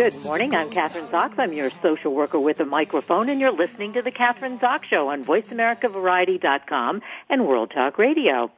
[0.00, 0.54] Good morning.
[0.54, 1.38] I'm Kathryn Zox.
[1.38, 5.10] I'm your social worker with a microphone, and you're listening to the Kathryn Zox Show
[5.10, 8.50] on VoiceAmericaVariety.com and World Talk Radio.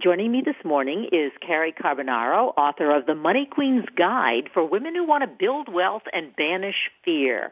[0.00, 4.94] Joining me this morning is Cary Carbonaro, author of The Money Queen's Guide for Women
[4.94, 7.50] Who Want to Build Wealth and Banish Fear.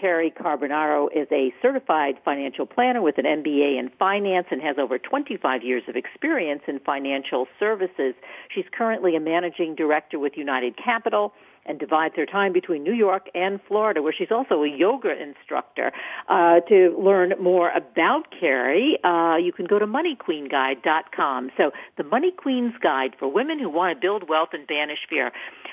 [0.00, 5.00] Cary Carbonaro is a certified financial planner with an MBA in finance and has over
[5.00, 8.14] 25 years of experience in financial services.
[8.54, 11.32] She's currently a managing director with United Capital
[11.68, 15.92] and divides her time between New York and Florida, where she's also a yoga instructor.
[16.28, 21.50] Uh, to learn more about Cary, uh, you can go to moneyqueenguide.com.
[21.56, 25.30] So, the Money Queen's Guide for women who want to build wealth and banish fear.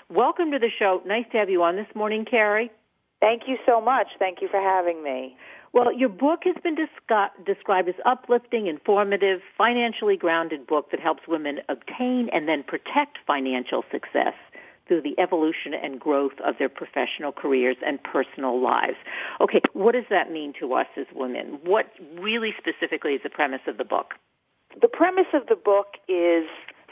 [0.09, 1.01] Welcome to the show.
[1.05, 2.69] Nice to have you on this morning, Cary.
[3.21, 4.07] Thank you so much.
[4.19, 5.35] Thank you for having me.
[5.73, 11.27] Well, your book has been descri- described as uplifting, informative, financially grounded book that helps
[11.27, 14.35] women obtain and then protect financial success
[14.87, 18.97] through the evolution and growth of their professional careers and personal lives.
[19.41, 21.59] Okay, what does that mean to us as women?
[21.63, 21.87] What
[22.19, 24.13] really specifically is the premise of the book?
[24.79, 26.45] The premise of the book is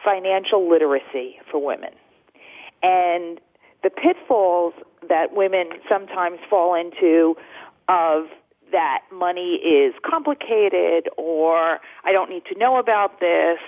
[0.03, 1.91] financial literacy for women.
[2.81, 3.39] And
[3.83, 4.73] the pitfalls
[5.07, 7.35] that women sometimes fall into
[7.87, 8.25] of
[8.71, 13.59] that money is complicated or I don't need to know about this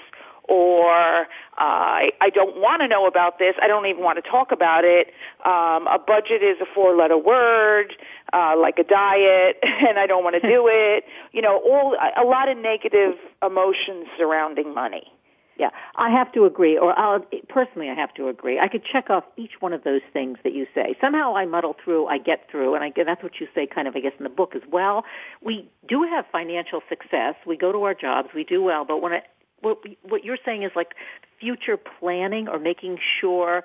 [0.48, 1.26] or uh,
[1.58, 3.56] I, I don't want to know about this.
[3.62, 5.08] I don't even want to talk about it.
[5.46, 7.94] Um, a budget is a four-letter word,
[8.34, 11.06] uh, like a diet, and I don't want to do it.
[11.32, 15.12] You know, all a lot of negative emotions surrounding money.
[15.58, 18.60] Yeah, I have to agree, or I'll, personally, I have to agree.
[18.60, 20.98] I could check off each one of those things that you say.
[21.00, 23.96] Somehow I muddle through, I get through, and I, that's what you say kind of,
[23.96, 25.06] I guess, in the book as well.
[25.42, 27.36] We do have financial success.
[27.48, 29.24] We go to our jobs, we do well, but when it,
[29.66, 30.94] what, what you're saying is like
[31.40, 33.64] future planning or making sure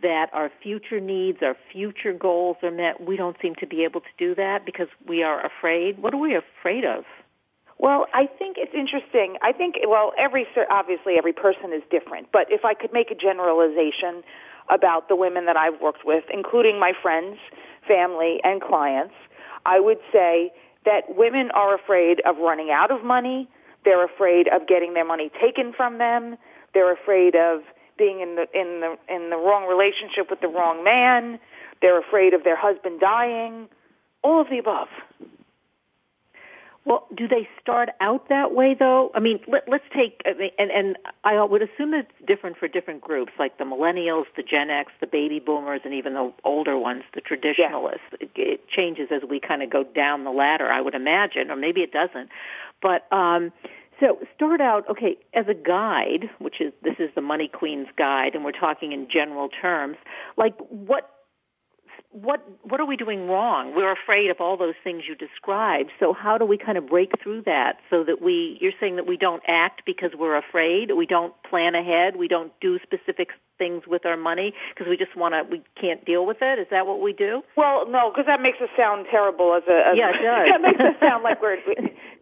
[0.00, 4.00] that our future needs, our future goals are met, we don't seem to be able
[4.00, 6.00] to do that because we are afraid.
[6.00, 7.04] What are we afraid of?
[7.78, 9.38] Well, I think it's interesting.
[9.42, 13.16] I think, well, every, obviously every person is different, but if I could make a
[13.16, 14.22] generalization
[14.70, 17.38] about the women that I've worked with, including my friends,
[17.88, 19.14] family, and clients,
[19.66, 20.52] I would say
[20.84, 23.48] that women are afraid of running out of money.
[23.84, 26.36] They're afraid of getting their money taken from them.
[26.74, 27.62] They're afraid of
[27.98, 31.38] being in the, in the, in the wrong relationship with the wrong man.
[31.80, 33.68] They're afraid of their husband dying.
[34.22, 34.88] All of the above.
[36.84, 39.12] Well, do they start out that way though?
[39.14, 43.32] I mean, let, let's take and and I would assume it's different for different groups,
[43.38, 47.20] like the millennials, the Gen X, the baby boomers, and even the older ones, the
[47.20, 48.00] traditionalists.
[48.12, 48.26] Yeah.
[48.26, 51.56] It, it changes as we kind of go down the ladder, I would imagine, or
[51.56, 52.30] maybe it doesn't.
[52.82, 53.52] But um,
[54.00, 58.34] so start out okay as a guide, which is this is the Money Queen's guide,
[58.34, 59.96] and we're talking in general terms.
[60.36, 61.08] Like what
[62.12, 63.74] what what are we doing wrong?
[63.74, 65.90] We're afraid of all those things you described.
[65.98, 69.06] So how do we kind of break through that so that we you're saying that
[69.06, 73.84] we don't act because we're afraid, we don't plan ahead, we don't do specific things
[73.86, 76.58] with our money because we just want to we can't deal with it.
[76.58, 77.42] Is that what we do?
[77.56, 80.48] Well, no, because that makes us sound terrible as a as yeah, it does.
[80.52, 81.58] that makes us sound like we're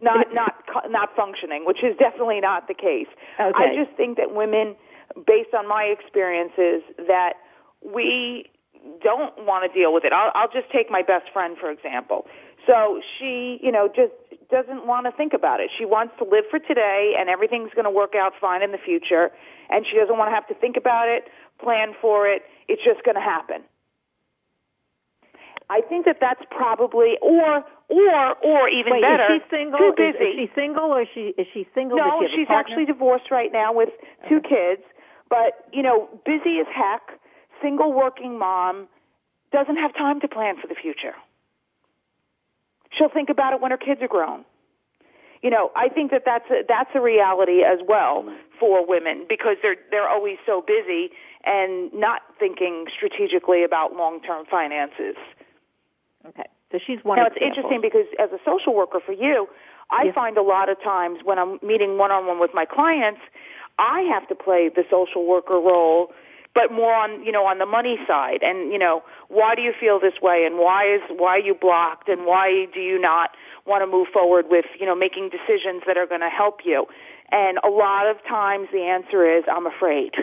[0.01, 0.55] not not
[0.89, 3.07] not functioning, which is definitely not the case.
[3.39, 3.51] Okay.
[3.53, 4.75] I just think that women
[5.27, 7.33] based on my experiences that
[7.83, 8.50] we
[9.03, 10.13] don't want to deal with it.
[10.13, 12.25] I'll, I'll just take my best friend, for example.
[12.67, 14.13] So she, you know, just
[14.49, 15.71] doesn't want to think about it.
[15.77, 18.77] She wants to live for today and everything's going to work out fine in the
[18.77, 19.31] future.
[19.69, 21.23] And she doesn't want to have to think about it,
[21.63, 22.43] plan for it.
[22.67, 23.63] It's just going to happen.
[25.69, 29.79] I think that that's probably, or or or even Wait, better, is she single?
[29.79, 30.17] too busy.
[30.17, 31.97] Is, is she single or is she is she single?
[31.97, 32.59] No, she she's partner?
[32.75, 33.89] actually divorced right now with
[34.27, 34.49] two Okay.
[34.75, 34.83] kids.
[35.29, 37.15] But you know, busy as heck,
[37.61, 38.87] single working mom,
[39.51, 41.13] doesn't have time to plan for the future.
[42.91, 44.45] She'll think about it when her kids are grown.
[45.41, 48.25] You know, I think that that's a, that's a reality as well
[48.59, 51.09] for women because they're they're always so busy
[51.43, 55.15] and not thinking strategically about long-term finances.
[56.27, 56.45] Okay.
[56.71, 57.47] So she's one Now, example.
[57.47, 59.47] it's interesting because as a social worker for you,
[59.89, 60.15] I Yes.
[60.15, 63.21] find a lot of times when I'm meeting one-on-one with my clients,
[63.79, 66.13] I have to play the social worker role,
[66.53, 68.39] but more on, you know, on the money side.
[68.41, 71.55] And, you know, why do you feel this way and why is, why are you
[71.55, 73.31] blocked and why do you not
[73.65, 76.85] want to move forward with, you know, making decisions that are going to help you?
[77.31, 80.13] And a lot of times the answer is, I'm afraid.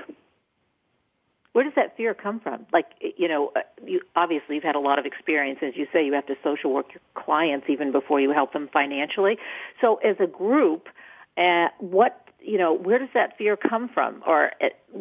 [1.52, 2.66] Where does that fear come from?
[2.72, 5.58] Like, you know, uh, you obviously you've had a lot of experience.
[5.62, 8.68] As you say, you have to social work your clients even before you help them
[8.70, 9.38] financially.
[9.80, 10.88] So, as a group,
[11.36, 14.22] uh, what you know, where does that fear come from?
[14.26, 15.00] Or, uh,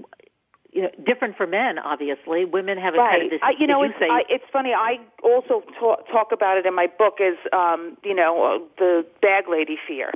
[0.78, 1.80] you know, different for men.
[1.80, 3.30] Obviously, women have a kind of Right.
[3.32, 3.40] this.
[3.42, 4.74] I, you know, it's, say, I, it's funny.
[4.76, 9.04] I also talk, talk about it in my book as, um, you know, uh, the
[9.20, 10.12] bag lady fear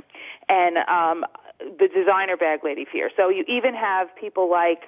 [0.48, 1.26] and um,
[1.58, 3.10] the designer bag lady fear.
[3.16, 4.82] So you even have people like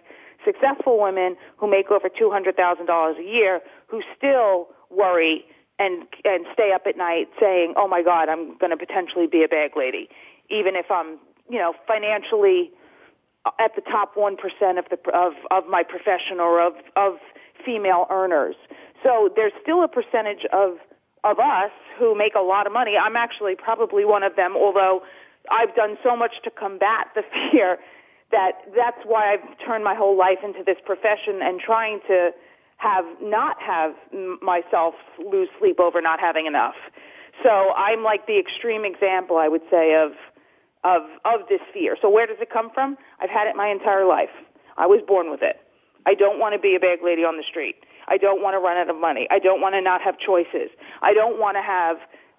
[0.44, 5.44] successful women who make over two hundred thousand dollars a year who still worry
[5.80, 9.42] and and stay up at night saying, "Oh my God, I'm going to potentially be
[9.42, 10.08] a bag lady,"
[10.50, 11.18] even if I'm,
[11.50, 12.70] you know, financially
[13.58, 14.34] at the top 1%
[14.78, 17.14] of the of of my profession or of of
[17.64, 18.56] female earners.
[19.02, 20.78] So there's still a percentage of
[21.24, 22.96] of us who make a lot of money.
[23.00, 25.02] I'm actually probably one of them, although
[25.50, 27.78] I've done so much to combat the fear
[28.30, 32.30] that that's why I've turned my whole life into this profession and trying to
[32.78, 33.94] have not have
[34.42, 36.74] myself lose sleep over not having enough.
[37.42, 40.12] So I'm like the extreme example, I would say, of
[40.84, 41.96] of of this fear.
[42.00, 42.96] So where does it come from?
[43.20, 44.32] I've had it my entire life.
[44.76, 45.56] I was born with it.
[46.06, 47.76] I don't want to be a bag lady on the street.
[48.06, 49.26] I don't want to run out of money.
[49.30, 50.68] I don't want to not have choices.
[51.00, 51.96] I don't want to have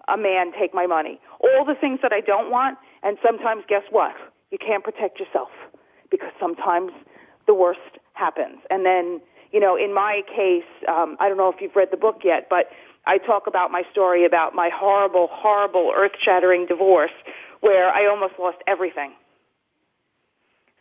[0.08, 1.20] a man take my money.
[1.40, 4.14] All the things that I don't want, and sometimes guess what?
[4.52, 5.48] You can't protect yourself
[6.10, 6.92] because sometimes
[7.48, 8.58] the worst happens.
[8.70, 9.20] And then,
[9.50, 12.46] you know, in my case, um, I don't know if you've read the book yet,
[12.48, 12.70] but
[13.06, 17.12] I talk about my story about my horrible, horrible, earth-shattering divorce
[17.66, 19.12] where I almost lost everything.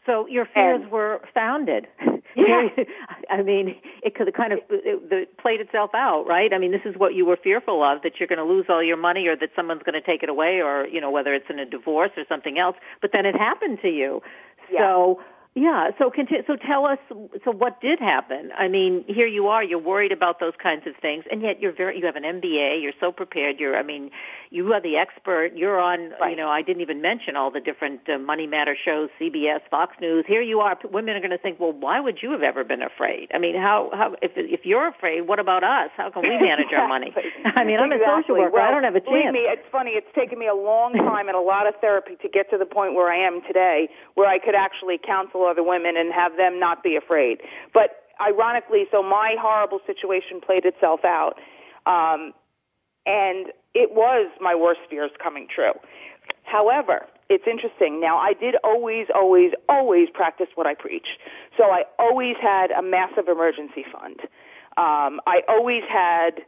[0.05, 1.87] So your fears And- were founded.
[2.37, 2.67] Yeah.
[3.29, 6.51] I mean, it could have kind of it, it played itself out, right?
[6.53, 8.83] I mean, this is what you were fearful of that you're going to lose all
[8.83, 11.45] your money, or that someone's going to take it away, or you know, whether it's
[11.49, 12.75] in a divorce or something else.
[13.01, 14.21] But then it happened to you.
[14.69, 14.79] Yeah.
[14.81, 15.21] So
[15.55, 15.91] yeah.
[15.97, 16.99] So conti- so tell us.
[17.45, 18.51] So what did happen?
[18.57, 19.63] I mean, here you are.
[19.63, 21.97] You're worried about those kinds of things, and yet you're very.
[21.97, 22.81] You have an MBA.
[22.83, 23.57] You're so prepared.
[23.59, 23.77] You're.
[23.77, 24.11] I mean,
[24.49, 25.51] you are the expert.
[25.55, 26.11] You're on.
[26.29, 29.95] You know, I didn't even mention all the different uh, Money Matter shows, CBS, Fox
[30.01, 30.25] News.
[30.27, 30.77] Here you are.
[30.91, 33.29] Women are going to think, well, why would you have ever been afraid?
[33.33, 33.89] I mean, how?
[33.93, 34.15] How?
[34.21, 35.89] If if you're afraid, what about us?
[35.95, 37.13] How can we manage our money?
[37.55, 38.41] I mean, I'm a social Exactly.
[38.41, 38.59] worker.
[38.59, 39.33] I don't have a Believe chance.
[39.33, 39.91] me, it's funny.
[39.91, 42.65] It's taken me a long time and a lot of therapy to get to the
[42.65, 46.59] point where I am today, where I could actually counsel other women and have them
[46.59, 47.39] not be afraid.
[47.73, 51.35] But ironically, so my horrible situation played itself out,
[51.85, 52.33] um,
[53.05, 55.73] and it was my worst fears coming true.
[56.43, 57.99] However, it's interesting.
[57.99, 61.07] Now, I did always, always, always practice what I preach.
[61.57, 64.19] So I always had a massive emergency fund.
[64.77, 66.41] Um, I always had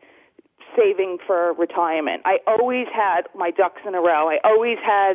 [0.78, 2.22] saving for retirement.
[2.26, 4.30] I always had my ducks in a row.
[4.30, 5.14] I always had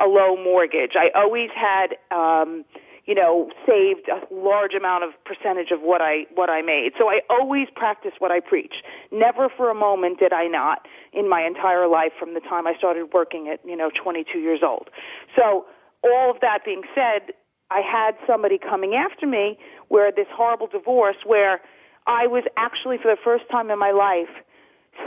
[0.00, 0.96] a low mortgage.
[0.96, 2.64] I always had, um,
[3.06, 6.92] you know, saved a large amount of percentage of what I what I made.
[6.98, 8.82] So I always practice what I preach.
[9.12, 12.74] Never for a moment did I not in my entire life from the time I
[12.76, 14.88] started working at, you know, 22 years old.
[15.36, 15.66] So
[16.02, 17.34] all of that being said,
[17.70, 19.58] I had somebody coming after me
[19.88, 21.60] where this horrible divorce where
[22.06, 24.28] I was actually for the first time in my life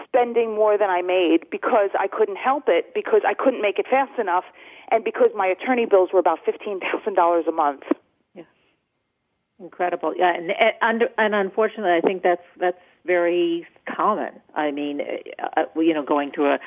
[0.04, 3.86] spending more than I made because I couldn't help it, because I couldn't make it
[3.90, 4.44] fast enough,
[4.92, 7.84] and because my attorney bills were about fifteen thousand dollars a month.
[8.34, 8.44] Yeah,
[9.60, 10.52] Incredible, yeah, and
[10.82, 13.66] and, and unfortunately, I think that's that's very
[13.96, 14.34] common.
[14.56, 16.60] I mean, uh, uh, you know, going through a,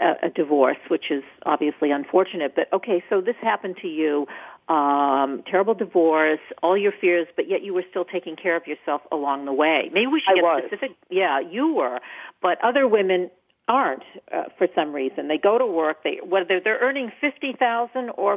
[0.00, 2.54] a a divorce, which is obviously unfortunate.
[2.54, 4.26] But okay, so this happened to you,
[4.68, 9.02] um, terrible divorce, all your fears, but yet you were still taking care of yourself
[9.10, 9.90] along the way.
[9.92, 10.62] Maybe we should I get was.
[10.66, 10.96] specific.
[11.10, 12.00] Yeah, you were,
[12.40, 13.30] but other women
[13.78, 15.20] aren't uh, for some reason.
[15.32, 15.96] They go to work.
[16.06, 18.32] They whether they're earning fifty thousand or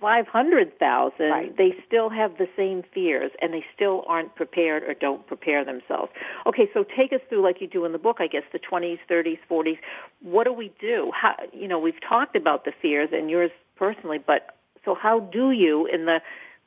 [0.00, 1.56] five hundred thousand, Right.
[1.62, 6.10] they still have the same fears, and they still aren't prepared or don't prepare themselves.
[6.50, 8.98] Okay, so take us through, like you do in the book, I guess, the twenties,
[9.12, 9.78] thirties, forties.
[10.34, 10.98] What do we do?
[11.20, 14.40] How, you know, we've talked about the fears and yours personally, but
[14.84, 16.18] so how do you, in the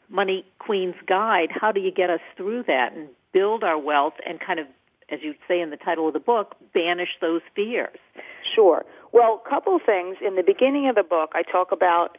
[0.10, 4.40] Money Queen's Guide, how do you get us through that and build our wealth and
[4.40, 4.68] kind of,
[5.10, 7.98] as you say in the title of the book, banish those fears?
[8.56, 8.86] Sure.
[9.12, 10.18] Well, a couple things.
[10.26, 12.18] In the beginning of the book, I talk about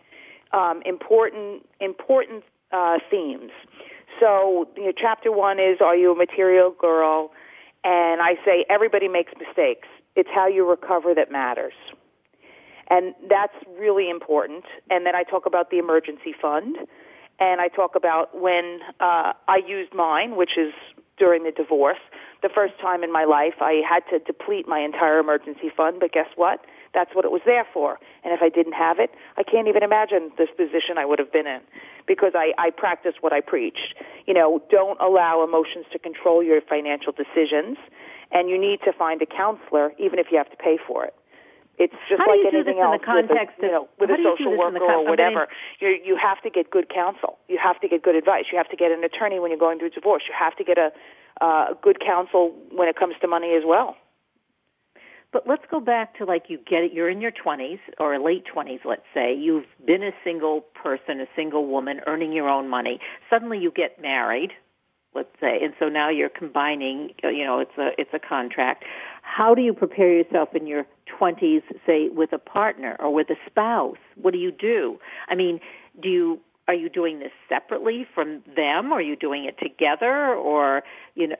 [0.52, 3.50] um, important important uh, themes.
[4.20, 7.32] So, you know, chapter one is Are you a material girl?
[7.84, 9.88] And I say everybody makes mistakes.
[10.16, 11.74] It's how you recover that matters.
[12.88, 14.64] And that's really important.
[14.90, 16.76] And then I talk about the emergency fund.
[17.38, 20.72] And I talk about when uh, I used mine, which is
[21.18, 21.98] during the divorce.
[22.42, 26.12] The first time in my life, I had to deplete my entire emergency fund, but
[26.12, 26.64] guess what?
[26.94, 27.98] That's what it was there for.
[28.24, 31.32] And if I didn't have it, I can't even imagine this position I would have
[31.32, 31.60] been in
[32.06, 33.94] because I, I practiced what I preached.
[34.26, 37.78] You know, don't allow emotions to control your financial decisions,
[38.32, 41.14] and you need to find a counselor even if you have to pay for it.
[41.78, 43.66] It's just how like do you anything do this else in the context with a,
[43.66, 45.48] you know, with a do you do social this in the worker con- or whatever.
[45.80, 47.36] You you have to get good counsel.
[47.48, 48.46] You have to get good advice.
[48.50, 50.24] You have to get an attorney when you're going through divorce.
[50.26, 50.90] You have to get a
[51.40, 53.96] uh, good counsel when it comes to money as well.
[55.32, 58.44] But let's go back to like you get it, you're in your 20s or late
[58.54, 59.34] 20s, let's say.
[59.34, 63.00] You've been a single person, a single woman, earning your own money.
[63.28, 64.52] Suddenly you get married,
[65.14, 68.84] let's say, and so now you're combining, you know, it's a, it's a contract.
[69.22, 70.86] How do you prepare yourself in your
[71.20, 73.98] 20s, say, with a partner or with a spouse?
[74.14, 74.98] What do you do?
[75.28, 75.60] I mean,
[76.00, 78.92] do you are you doing this separately from them?
[78.92, 80.82] Or are you doing it together, or
[81.14, 81.36] you know,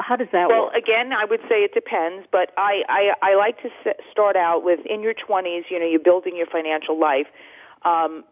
[0.00, 0.72] how does that well, work?
[0.72, 3.70] Well, again, I would say it depends, but I I, I like to
[4.10, 5.64] start out with in your 20s.
[5.70, 7.26] You know, you're building your financial life.
[7.84, 8.24] Um,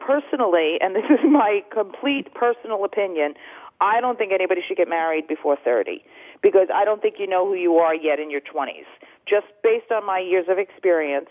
[0.00, 3.34] personally, and this is my complete personal opinion,
[3.80, 6.04] I don't think anybody should get married before 30
[6.42, 8.86] because I don't think you know who you are yet in your 20s.
[9.26, 11.30] Just based on my years of experience,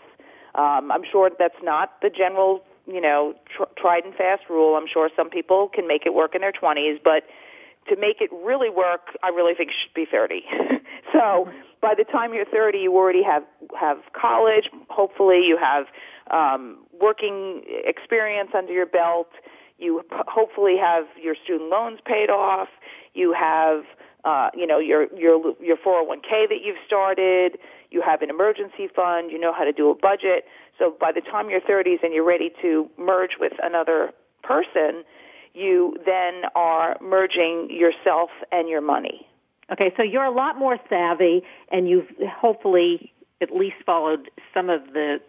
[0.54, 4.76] um, I'm sure that's not the general you know, tr- tried and fast rule.
[4.76, 7.24] I'm sure some people can make it work in their 20s, but
[7.88, 10.44] to make it really work, I really think it should be 30.
[11.12, 11.48] so
[11.80, 13.42] by the time you're 30, you already have
[13.78, 14.70] have college.
[14.88, 15.86] Hopefully, you have
[16.30, 19.28] um, working experience under your belt.
[19.78, 22.68] You p- hopefully have your student loans paid off.
[23.12, 23.84] You have
[24.24, 27.58] uh, you know your your your 401k that you've started.
[27.90, 29.30] You have an emergency fund.
[29.30, 30.46] You know how to do a budget.
[30.78, 34.12] So by the time you're 30s and you're ready to merge with another
[34.42, 35.04] person,
[35.54, 39.26] you then are merging yourself and your money.
[39.72, 44.92] Okay, so you're a lot more savvy, and you've hopefully at least followed some of
[44.92, 45.20] the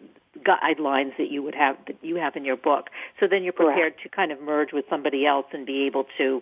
[0.45, 2.89] guidelines that you would have that you have in your book.
[3.19, 4.03] So then you're prepared Correct.
[4.03, 6.41] to kind of merge with somebody else and be able to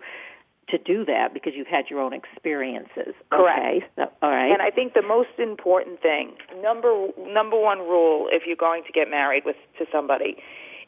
[0.70, 3.14] to do that because you've had your own experiences.
[3.32, 3.60] Correct.
[3.60, 3.86] Okay.
[3.96, 4.52] So, all right.
[4.52, 8.92] And I think the most important thing, number number one rule if you're going to
[8.92, 10.38] get married with to somebody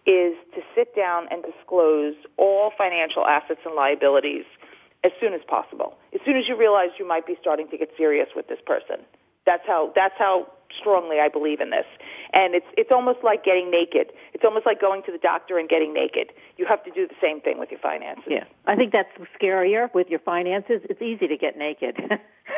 [0.06, 4.46] is to sit down and disclose all financial assets and liabilities
[5.04, 5.98] as soon as possible.
[6.14, 9.06] As soon as you realize you might be starting to get serious with this person.
[9.46, 10.48] That's how that's how
[10.80, 11.86] strongly I believe in this.
[12.34, 14.12] And it's it's almost like getting naked.
[14.34, 16.32] It's almost like going to the doctor and getting naked.
[16.58, 18.26] You have to do the same thing with your finances.
[18.28, 19.10] Yeah, I think that's
[19.40, 20.82] scarier with your finances.
[20.90, 21.98] It's easy to get naked.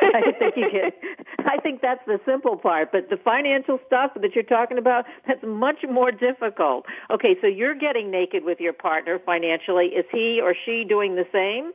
[0.02, 0.94] I think you get.
[1.40, 5.42] I think that's the simple part, but the financial stuff that you're talking about that's
[5.44, 6.86] much more difficult.
[7.10, 9.86] Okay, so you're getting naked with your partner financially.
[9.86, 11.72] Is he or she doing the same?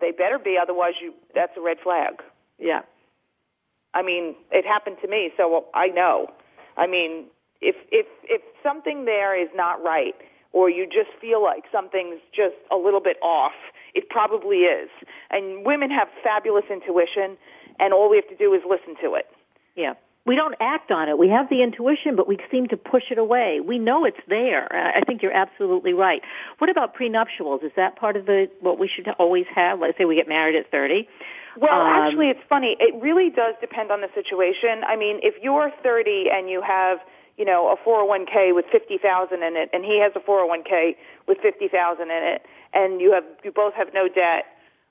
[0.00, 2.22] They better be, otherwise you that's a red flag.
[2.58, 2.82] Yeah.
[3.94, 6.28] I mean, it happened to me, so I know.
[6.76, 7.24] I mean,
[7.60, 10.14] if if if something there is not right,
[10.52, 13.52] or you just feel like something's just a little bit off,
[13.94, 14.90] it probably is.
[15.30, 17.36] And women have fabulous intuition,
[17.78, 19.26] and all we have to do is listen to it.
[19.76, 19.94] Yeah.
[20.26, 21.16] We don't act on it.
[21.16, 23.60] We have the intuition, but we seem to push it away.
[23.60, 24.68] We know it's there.
[24.94, 26.20] I think you're absolutely right.
[26.58, 27.62] What about prenuptials?
[27.62, 29.80] Is that part of the what we should always have?
[29.80, 31.08] Let's say we get married at 30.
[31.58, 32.76] Well, Um, actually, it's funny.
[32.78, 34.84] It really does depend on the situation.
[34.84, 37.00] I mean, if you're 30 and you have,
[37.36, 40.96] you know, a 401k with 50,000 in it, and he has a 401k
[41.26, 44.46] with 50,000 in it, and you have you both have no debt,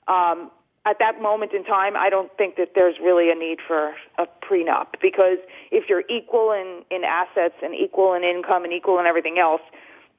[0.08, 0.50] um,
[0.84, 4.26] at that moment in time, I don't think that there's really a need for a
[4.42, 5.38] prenup because
[5.70, 9.60] if you're equal in in assets and equal in income and equal in everything else,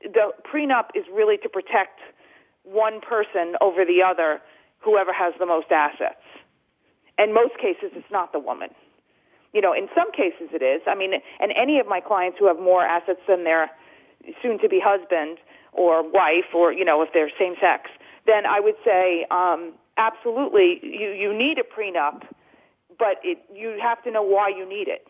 [0.01, 2.00] the prenup is really to protect
[2.63, 4.41] one person over the other,
[4.79, 6.22] whoever has the most assets.
[7.21, 8.69] In most cases, it's not the woman.
[9.53, 10.81] You know, in some cases it is.
[10.88, 13.69] I mean, and any of my clients who have more assets than their
[14.41, 15.38] soon-to-be husband
[15.73, 17.89] or wife, or you know, if they're same sex,
[18.25, 22.23] then I would say um, absolutely you you need a prenup,
[22.97, 25.07] but it, you have to know why you need it.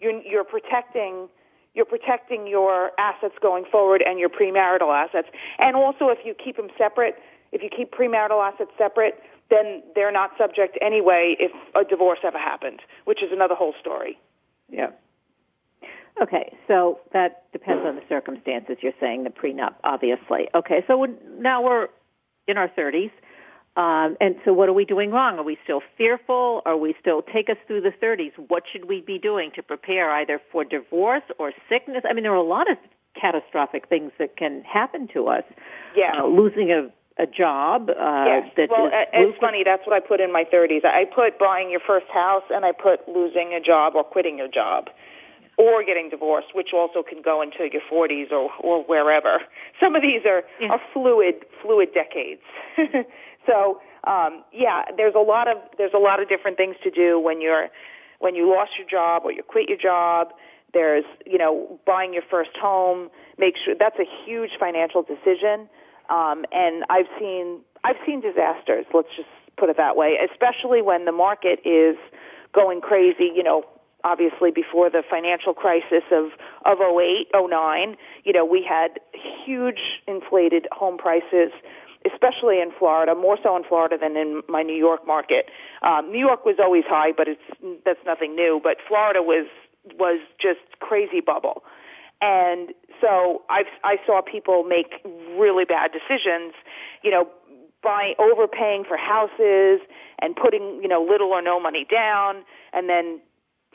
[0.00, 1.28] You're, you're protecting
[1.74, 6.56] you're protecting your assets going forward and your premarital assets, and also if you keep
[6.56, 7.16] them separate,
[7.52, 9.14] if you keep premarital assets separate,
[9.50, 14.18] then they're not subject anyway if a divorce ever happened, which is another whole story.
[14.68, 14.90] Yeah.
[16.20, 18.76] Okay, so that depends on the circumstances.
[18.80, 20.48] You're saying the prenup, obviously.
[20.54, 21.06] Okay, so
[21.38, 21.88] now we're
[22.48, 23.10] in our 30s.
[23.76, 25.38] Um, and so what are we doing wrong?
[25.38, 26.62] Are we still fearful?
[26.66, 28.32] Are we still take us through the 30s?
[28.48, 32.02] What should we be doing to prepare either for divorce or sickness?
[32.08, 32.76] I mean, there are a lot of
[33.18, 35.44] catastrophic things that can happen to us.
[35.96, 36.22] Yeah.
[36.22, 36.88] Uh, losing a
[37.18, 37.90] a job.
[37.90, 38.52] Uh, yes.
[38.56, 39.62] That well, it's funny.
[39.64, 40.84] That's what I put in my 30s.
[40.84, 44.48] I put buying your first house, and I put losing a job or quitting your
[44.48, 44.88] job,
[45.56, 49.40] or getting divorced, which also can go into your 40s or or wherever.
[49.80, 50.68] Some of these are Yeah.
[50.68, 52.42] are fluid fluid decades.
[53.46, 57.18] so um, yeah, there's a lot of there's a lot of different things to do
[57.18, 57.68] when you're
[58.20, 60.32] when you lost your job or you quit your job.
[60.72, 63.10] There's you know buying your first home.
[63.38, 65.68] Make sure that's a huge financial decision.
[66.08, 68.86] Um, and I've seen I've seen disasters.
[68.92, 70.18] Let's just put it that way.
[70.30, 71.96] Especially when the market is
[72.52, 73.30] going crazy.
[73.34, 73.64] You know,
[74.04, 76.30] obviously before the financial crisis of
[76.64, 79.00] of 08, 09, you know, we had
[79.44, 81.50] huge inflated home prices,
[82.10, 85.46] especially in Florida, more so in Florida than in my New York market.
[85.82, 88.60] Um, New York was always high, but it's that's nothing new.
[88.62, 89.46] But Florida was
[89.98, 91.64] was just crazy bubble,
[92.20, 95.00] and so I I saw people make
[95.38, 96.54] really bad decisions,
[97.02, 97.28] you know,
[97.82, 99.80] by overpaying for houses
[100.20, 103.20] and putting you know little or no money down, and then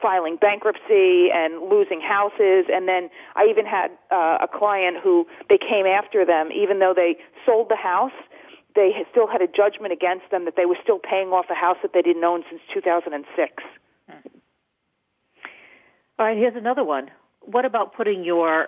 [0.02, 2.66] filing bankruptcy and losing houses.
[2.72, 6.50] And then I even had uh, a client who they came after them.
[6.52, 8.12] Even though they sold the house
[8.76, 11.78] they still had a judgment against them that they were still paying off a house
[11.84, 13.64] that they didn't own since 2006
[16.20, 17.10] All right, here's another one.
[17.42, 18.68] What about putting your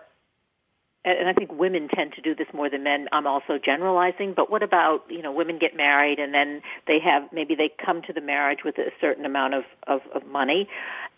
[1.05, 3.07] and I think women tend to do this more than men.
[3.11, 7.31] I'm also generalizing, but what about, you know, women get married and then they have,
[7.31, 10.67] maybe they come to the marriage with a certain amount of, of, of money,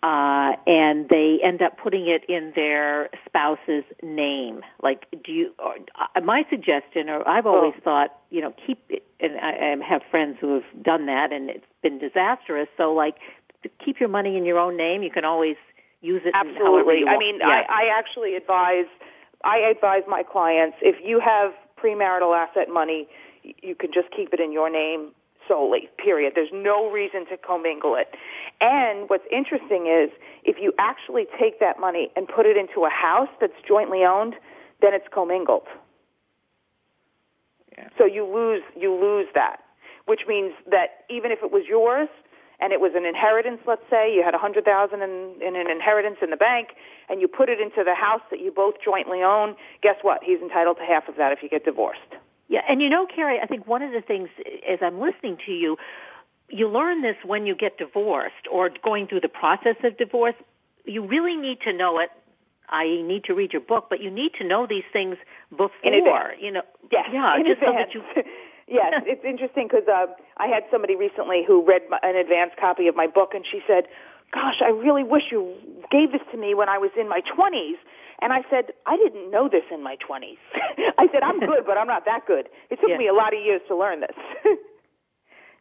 [0.04, 4.62] uh, and they end up putting it in their spouse's name.
[4.84, 7.82] Like, do you, or, uh, my suggestion, or I've always Oh.
[7.84, 11.50] thought, you know, keep it, and I, I have friends who have done that and
[11.50, 12.68] it's been disastrous.
[12.78, 13.16] So like,
[13.84, 15.02] keep your money in your own name.
[15.02, 15.56] You can always
[16.02, 17.04] use it Absolutely.
[17.08, 17.48] I mean, Yeah.
[17.68, 18.86] I, I actually advise,
[19.44, 23.08] I advise my clients if you have premarital asset money,
[23.44, 25.12] you can just keep it in your name
[25.48, 25.90] solely.
[26.04, 26.34] Period.
[26.36, 28.14] There's no reason to commingle it.
[28.60, 30.10] And what's interesting is
[30.44, 34.36] if you actually take that money and put it into a house that's jointly owned,
[34.82, 35.68] then it's commingled.
[37.78, 37.90] Yeah.
[37.98, 39.58] So you lose you lose that,
[40.06, 42.10] which means that even if it was yours
[42.60, 45.70] and it was an inheritance, let's say you had a hundred thousand in, in an
[45.70, 46.70] inheritance in the bank,
[47.10, 50.24] and you put it into the house that you both jointly own, guess what?
[50.24, 52.02] He's entitled to half of that if you get divorced.
[52.50, 54.30] Yeah, and you know, Cary, I think one of the things
[54.68, 55.78] as I'm listening to you,
[56.50, 60.36] you learn this when you get divorced or going through the process of divorce.
[60.86, 62.10] You really need to know it.
[62.70, 65.18] I need to read your book, but you need to know these things
[65.50, 66.34] before.
[66.40, 68.02] You know, Yes, yeah, just so that you.
[68.68, 72.88] yes, it's interesting because uh, I had somebody recently who read my, an advance copy
[72.88, 73.88] of my book, and she said,
[74.34, 75.54] "Gosh, I really wish you
[75.92, 77.78] gave this to me when I was in my 20s."
[78.20, 80.38] And I said, "I didn't know this in my 20s."
[80.98, 82.50] I said, "I'm good, but I'm not that good.
[82.70, 82.98] It took Yeah.
[82.98, 84.16] me a lot of years to learn this."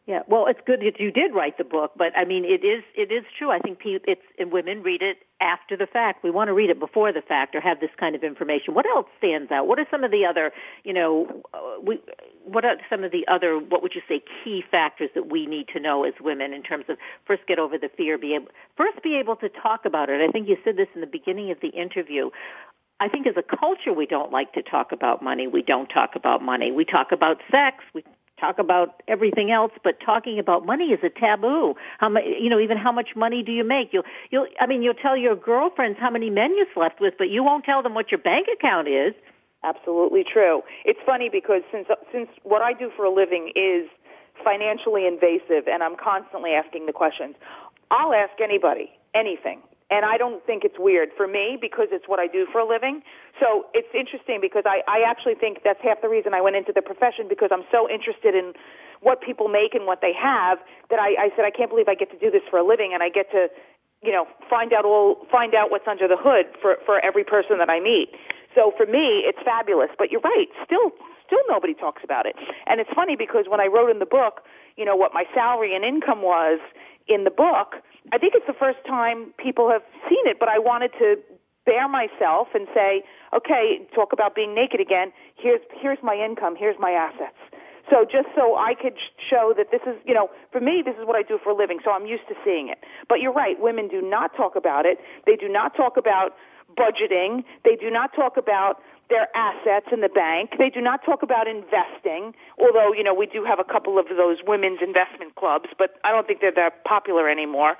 [0.07, 2.81] Yeah, well, it's good that you did write the book, but I mean, it is
[2.95, 3.51] it is true.
[3.51, 6.23] I think pe- it's and women read it after the fact.
[6.23, 8.73] We want to read it before the fact or have this kind of information.
[8.73, 9.67] What else stands out?
[9.67, 10.53] What are some of the other,
[10.85, 11.99] you know, uh, we
[12.47, 15.67] what are some of the other what would you say key factors that we need
[15.69, 19.01] to know as women in terms of first get over the fear, be able first
[19.03, 20.21] be able to talk about it.
[20.21, 22.29] I think you said this in the beginning of the interview.
[22.99, 25.47] I think as a culture we don't like to talk about money.
[25.47, 26.71] We don't talk about money.
[26.71, 27.83] We talk about sex.
[27.93, 28.03] We
[28.39, 31.75] talk about everything else, but talking about money is a taboo.
[31.99, 33.89] How much, you know, even how much money do you make?
[33.91, 37.29] You'll, you'll, I mean, you'll tell your girlfriends how many men you slept with, but
[37.29, 39.13] you won't tell them what your bank account is.
[39.63, 40.61] Absolutely true.
[40.85, 43.89] It's funny because since since what I do for a living is
[44.43, 47.35] financially invasive and I'm constantly asking the questions,
[47.89, 49.61] I'll ask anybody anything.
[49.89, 52.67] And I don't think it's weird for me because it's what I do for a
[52.67, 53.01] living.
[53.39, 56.73] So it's interesting because I, I actually think that's half the reason I went into
[56.75, 58.51] the profession because I'm so interested in
[58.99, 61.95] what people make and what they have that I, I said I can't believe I
[61.95, 63.47] get to do this for a living and I get to
[64.03, 67.57] you know find out all find out what's under the hood for for every person
[67.59, 68.11] that I meet.
[68.57, 69.89] So for me, it's fabulous.
[69.97, 70.89] But you're right, still
[71.27, 72.35] still nobody talks about it.
[72.65, 74.41] And it's funny because when I wrote in the book,
[74.75, 76.59] you know what my salary and income was
[77.07, 77.77] in the book,
[78.11, 80.37] I think it's the first time people have seen it.
[80.39, 81.21] But I wanted to
[81.65, 83.03] bear myself and say,
[83.35, 85.13] okay, talk about being naked again.
[85.35, 86.55] Here's here's my income.
[86.57, 87.37] Here's my assets.
[87.89, 88.95] So just so I could
[89.29, 91.55] show that this is, you know, for me, this is what I do for a
[91.55, 92.79] living, so I'm used to seeing it.
[93.07, 94.99] But you're right, women do not talk about it.
[95.25, 96.35] They do not talk about
[96.77, 97.43] budgeting.
[97.63, 100.51] They do not talk about their assets in the bank.
[100.57, 104.07] They do not talk about investing, although, you know, we do have a couple of
[104.09, 107.77] those women's investment clubs, but I don't think they're that popular anymore.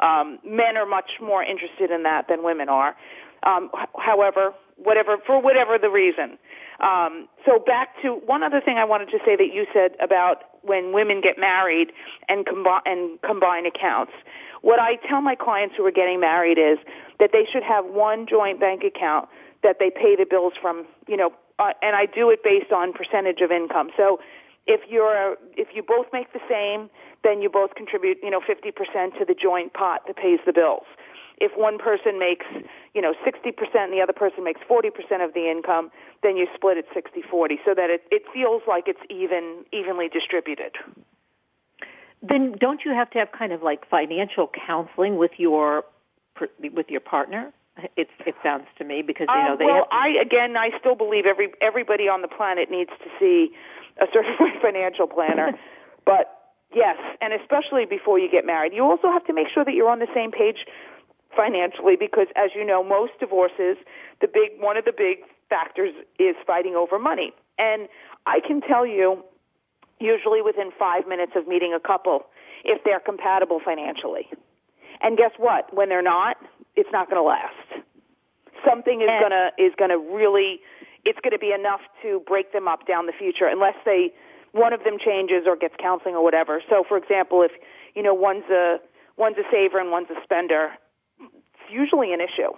[0.00, 2.96] Um, men are much more interested in that than women are.
[3.42, 6.38] Um, however, whatever, for whatever the reason.
[6.80, 10.44] Um, so back to one other thing I wanted to say that you said about
[10.62, 11.92] when women get married
[12.28, 14.12] and, combi- and combine accounts.
[14.62, 16.78] What I tell my clients who are getting married is
[17.18, 19.28] that they should have one joint bank account
[19.62, 22.92] that they pay the bills from, you know, uh, and I do it based on
[22.92, 23.90] percentage of income.
[23.96, 24.20] So
[24.66, 26.88] if you're if you both make the same,
[27.22, 30.86] then you both contribute, you know, 50% to the joint pot that pays the bills.
[31.40, 32.44] If one person makes,
[32.94, 34.92] you know, 60% and the other person makes 40%
[35.24, 35.90] of the income,
[36.22, 40.76] then you split it 60-40 so that it, it feels like it's even evenly distributed.
[42.22, 45.84] Then don't you have to have kind of like financial counseling with your
[46.74, 47.52] with your partner?
[47.96, 49.64] It, it sounds to me because you know uh, they.
[49.64, 53.54] well, to, I again, I still believe every everybody on the planet needs to see
[54.00, 55.52] a certified financial planner,
[56.04, 59.72] but yes, and especially before you get married, you also have to make sure that
[59.72, 60.66] you're on the same page
[61.34, 63.76] financially because, as you know, most divorces,
[64.20, 65.18] the big one of the big
[65.50, 67.88] factors is fighting over money, and
[68.26, 69.22] I can tell you,
[69.98, 72.24] usually within five minutes of meeting a couple,
[72.64, 74.28] if they're compatible financially.
[75.02, 75.74] And guess what?
[75.74, 76.36] When they're not,
[76.76, 77.84] it's not going to last.
[78.66, 80.60] Something is going to is going to really
[81.04, 84.12] it's going to be enough to break them up down the future unless they
[84.52, 86.62] one of them changes or gets counseling or whatever.
[86.68, 87.52] So for example, if
[87.94, 88.78] you know one's a
[89.16, 90.72] one's a saver and one's a spender,
[91.20, 92.52] it's usually an issue.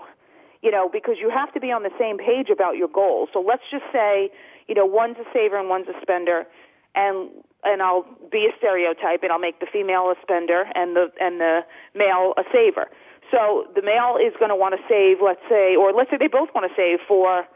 [0.62, 3.30] You know, because you have to be on the same page about your goals.
[3.32, 4.30] So let's just say,
[4.68, 6.46] you know, one's a saver and one's a spender
[6.94, 7.30] and
[7.64, 11.40] and I'll be a stereotype and I'll make the female a spender and the and
[11.40, 11.60] the
[11.94, 12.88] male a saver.
[13.30, 16.28] So the male is going to want to save, let's say, or let's say they
[16.28, 17.46] both want to save for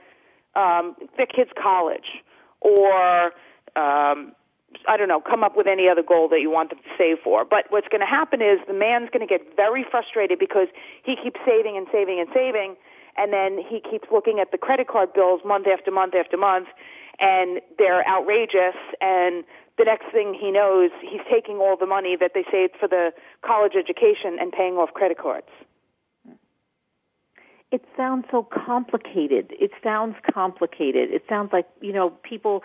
[0.54, 2.24] um, their kids' college,
[2.62, 3.26] or
[3.76, 4.32] um,
[4.88, 7.18] I don't know, come up with any other goal that you want them to save
[7.22, 7.44] for.
[7.44, 10.68] But what's going to happen is the man's going to get very frustrated because
[11.04, 12.76] he keeps saving and saving and saving,
[13.16, 16.68] and then he keeps looking at the credit card bills month after month after month,
[17.18, 18.76] and they're outrageous.
[19.00, 19.44] And
[19.78, 23.12] the next thing he knows, he's taking all the money that they saved for the
[23.44, 25.48] college education and paying off credit cards.
[27.72, 29.52] it sounds so complicated.
[29.58, 31.10] It sounds complicated.
[31.10, 32.62] It sounds like you know people,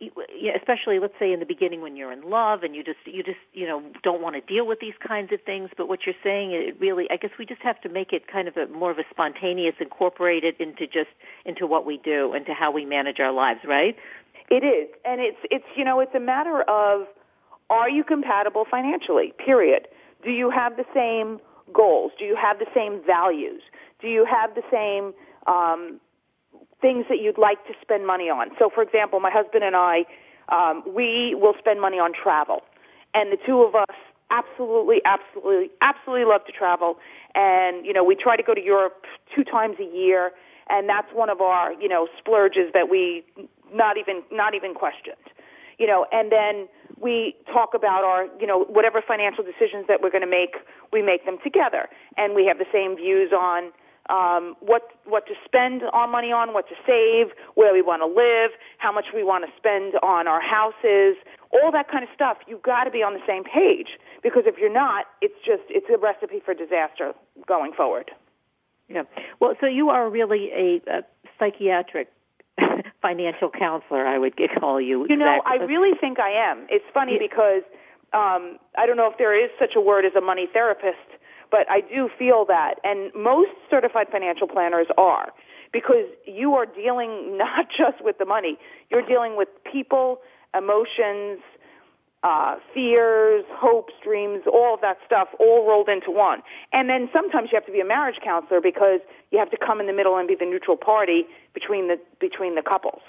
[0.00, 3.38] especially let's say in the beginning when you're in love and you just you just
[3.52, 5.70] you know don't want to deal with these kinds of things.
[5.76, 8.48] But what you're saying, it really, I guess we just have to make it kind
[8.48, 11.10] of a more of a spontaneous, incorporate it into just
[11.44, 13.96] into what we do, into how we manage our lives, right?
[14.50, 17.06] It is, and it's it's you know it's a matter of
[17.70, 19.32] are you compatible financially?
[19.38, 19.88] Period.
[20.22, 21.40] Do you have the same
[21.72, 22.12] goals?
[22.18, 23.62] Do you have the same values?
[24.00, 25.14] Do you have the same
[25.46, 26.00] um,
[26.84, 28.50] things that you'd like to spend money on?
[28.58, 30.04] So, for example, my husband and I,
[30.50, 32.60] um, we will spend money on travel,
[33.14, 33.96] and the two of us
[34.30, 36.98] absolutely, absolutely, absolutely love to travel.
[37.34, 40.32] And you know, we try to go to Europe two times a year,
[40.68, 43.24] and that's one of our you know splurges that we
[43.72, 45.26] not even not even questioned.
[45.78, 46.68] You know, and then
[47.00, 50.54] we talk about our, you know, whatever financial decisions that we're going to make,
[50.92, 53.72] we make them together, and we have the same views on
[54.10, 58.06] um, what what to spend our money on, what to save, where we want to
[58.06, 61.16] live, how much we want to spend on our houses,
[61.50, 62.38] all that kind of stuff.
[62.46, 65.86] You've got to be on the same page because if you're not, it's just it's
[65.92, 67.12] a recipe for disaster
[67.46, 68.10] going forward.
[68.88, 69.04] Yeah.
[69.40, 71.02] Well, so you are really a, a
[71.38, 72.08] psychiatric
[73.02, 75.06] financial counselor, I would call you.
[75.08, 76.66] You know, I really think I am.
[76.68, 77.26] It's funny Yeah.
[77.26, 77.62] because
[78.12, 81.08] um, I don't know if there is such a word as a money therapist,
[81.54, 85.32] but I do feel that, and most certified financial planners are,
[85.72, 88.58] because you are dealing not just with the money,
[88.90, 90.18] you're dealing with people,
[90.52, 91.38] emotions,
[92.24, 96.42] uh, fears, hopes, dreams, all of that stuff, all rolled into one.
[96.72, 98.98] And then sometimes you have to be a marriage counselor because
[99.30, 102.56] you have to come in the middle and be the neutral party between the between
[102.56, 103.02] the couples.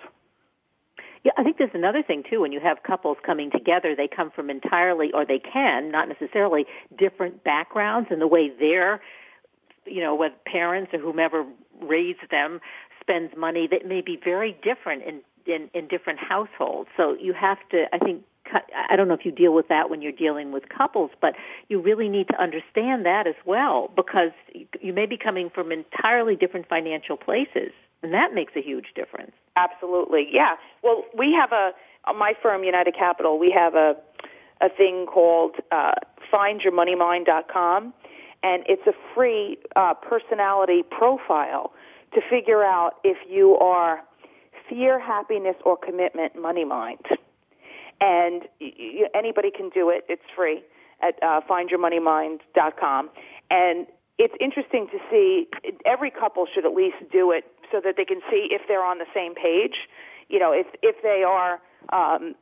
[1.25, 2.41] Yeah, I think there's another thing too.
[2.41, 6.65] When you have couples coming together, they come from entirely, or they can, not necessarily,
[6.95, 9.01] different backgrounds, and the way their,
[9.87, 11.43] you know, whether parents or whomever
[11.81, 12.61] raised them
[13.01, 16.89] spends money that may be very different in in, in different households.
[16.95, 18.23] So you have to, I think.
[18.91, 21.33] I don't know if you deal with that when you're dealing with couples, but
[21.67, 24.29] you really need to understand that as well because
[24.79, 27.71] you may be coming from entirely different financial places,
[28.05, 29.31] and that makes a huge difference.
[29.55, 30.55] Absolutely, yeah.
[30.83, 31.71] Well, we have a
[32.05, 33.39] on my firm, United Capital.
[33.39, 33.95] We have a
[34.61, 35.93] a thing called uh,
[36.31, 37.93] FindYourMoneyMind.com,
[38.43, 41.73] and it's a free uh, personality profile
[42.13, 44.01] to figure out if you are
[44.69, 47.05] Fear, Happiness, or Commitment Money Mind.
[48.01, 48.43] And
[49.15, 50.05] anybody can do it.
[50.07, 50.61] It's free
[51.01, 53.09] at uh, findyourmoneymind.com.
[53.49, 53.87] And
[54.17, 55.47] it's interesting to see
[55.85, 58.97] every couple should at least do it so that they can see if they're on
[58.97, 59.87] the same page.
[60.29, 61.59] You know, if if they are
[61.91, 62.35] um,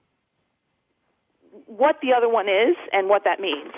[1.66, 3.72] what the other one is and what that means.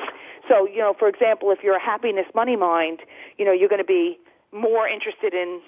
[0.47, 2.99] So, you know, for example, if you're a happiness money mind,
[3.37, 4.19] you know, you're going to be
[4.51, 5.59] more interested in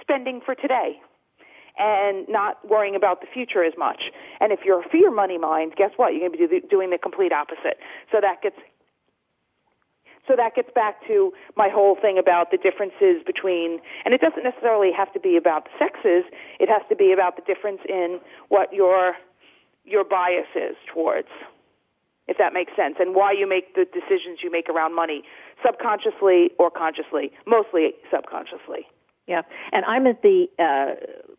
[0.00, 1.00] spending for today
[1.78, 4.10] and not worrying about the future as much.
[4.40, 6.12] And if you're a fear money mind, guess what?
[6.12, 7.78] You're going to be doing the complete opposite.
[8.12, 8.56] So that gets
[10.26, 14.44] so that gets back to my whole thing about the differences between, and it doesn't
[14.44, 16.24] necessarily have to be about the sexes.
[16.58, 19.14] It has to be about the difference in what your
[19.84, 21.28] your bias is towards,
[22.28, 25.22] if that makes sense, and why you make the decisions you make around money,
[25.64, 28.86] subconsciously or consciously, mostly subconsciously.
[29.26, 31.29] Yeah, and I'm at the uh,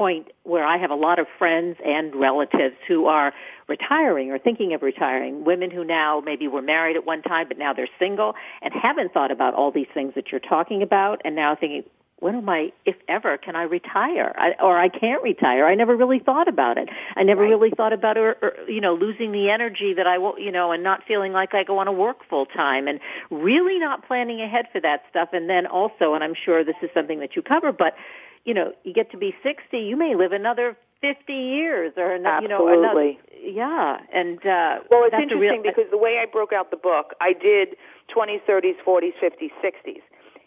[0.00, 3.34] point where I have a lot of friends and relatives who are
[3.68, 7.58] retiring or thinking of retiring, women who now maybe were married at one time but
[7.58, 8.32] now they're single
[8.62, 11.84] and haven't thought about all these things that you're talking about and now thinking,
[12.18, 14.34] when am I, if ever, can I retire?
[14.38, 15.66] I, or I can't retire.
[15.66, 16.88] I never really thought about it.
[17.14, 17.50] I never right.
[17.50, 20.82] really thought about, or, or, you know, losing the energy that I, you know, and
[20.82, 24.64] not feeling like I go on to work full time and really not planning ahead
[24.72, 25.30] for that stuff.
[25.34, 27.94] And then also, and I'm sure this is something that you cover, but
[28.44, 32.42] you know, you get to be 60, you may live another 50 years or another,
[32.42, 33.98] you know, another, yeah.
[34.12, 37.32] And, uh, well, it's interesting real, because the way I broke out the book, I
[37.32, 37.76] did
[38.14, 40.02] 20s, 30s, 40s, 50s, 60s.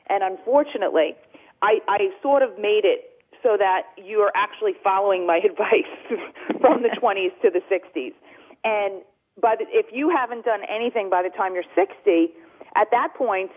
[0.09, 1.15] And unfortunately,
[1.61, 3.09] I, I sort of made it
[3.41, 5.91] so that you are actually following my advice
[6.61, 8.13] from the 20s to the 60s.
[8.63, 9.01] And
[9.41, 12.29] by the, if you haven't done anything by the time you're 60,
[12.75, 13.51] at that point,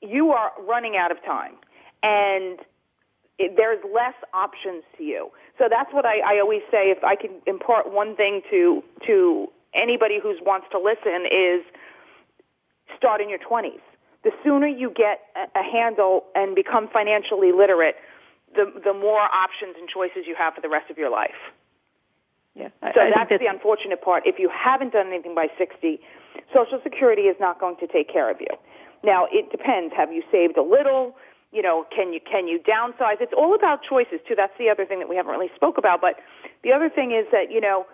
[0.00, 1.54] you are running out of time.
[2.02, 2.58] And
[3.38, 5.30] it, there's less options to you.
[5.58, 6.90] So that's what I, I always say.
[6.90, 11.64] If I can impart one thing to to anybody who wants to listen is
[12.96, 13.80] start in your 20s.
[14.24, 17.96] The sooner you get a, a handle and become financially literate,
[18.54, 21.38] the the more options and choices you have for the rest of your life.
[22.54, 22.68] Yeah.
[22.80, 24.26] So I that's, that's the unfortunate part.
[24.26, 26.00] If you haven't done anything by 60,
[26.52, 28.50] Social Security is not going to take care of you.
[29.04, 29.94] Now, it depends.
[29.96, 31.14] Have you saved a little?
[31.52, 33.20] You know, can you can you downsize?
[33.20, 34.34] It's all about choices too.
[34.36, 36.00] That's the other thing that we haven't really spoke about.
[36.00, 36.16] But
[36.62, 37.86] the other thing is that you know,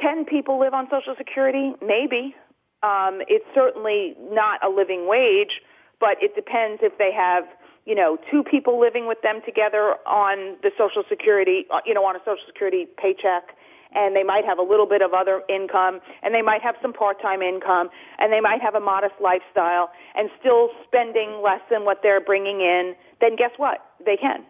[0.00, 1.72] can people live on Social Security?
[1.80, 2.34] Maybe.
[2.82, 5.62] Um, it's certainly not a living wage,
[6.00, 7.44] but it depends if they have
[7.86, 12.04] you know two people living with them together on the Social Security, uh, you know,
[12.04, 13.56] on a Social Security paycheck
[13.94, 16.92] and they might have a little bit of other income, and they might have some
[16.92, 22.00] part-time income, and they might have a modest lifestyle, and still spending less than what
[22.02, 23.78] they're bringing in, then guess what?
[24.04, 24.44] They can.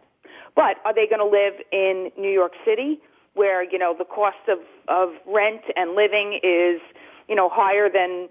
[0.56, 3.00] But are they going to live in New York City,
[3.34, 6.80] where you know the cost of of rent and living is
[7.28, 8.28] you know higher than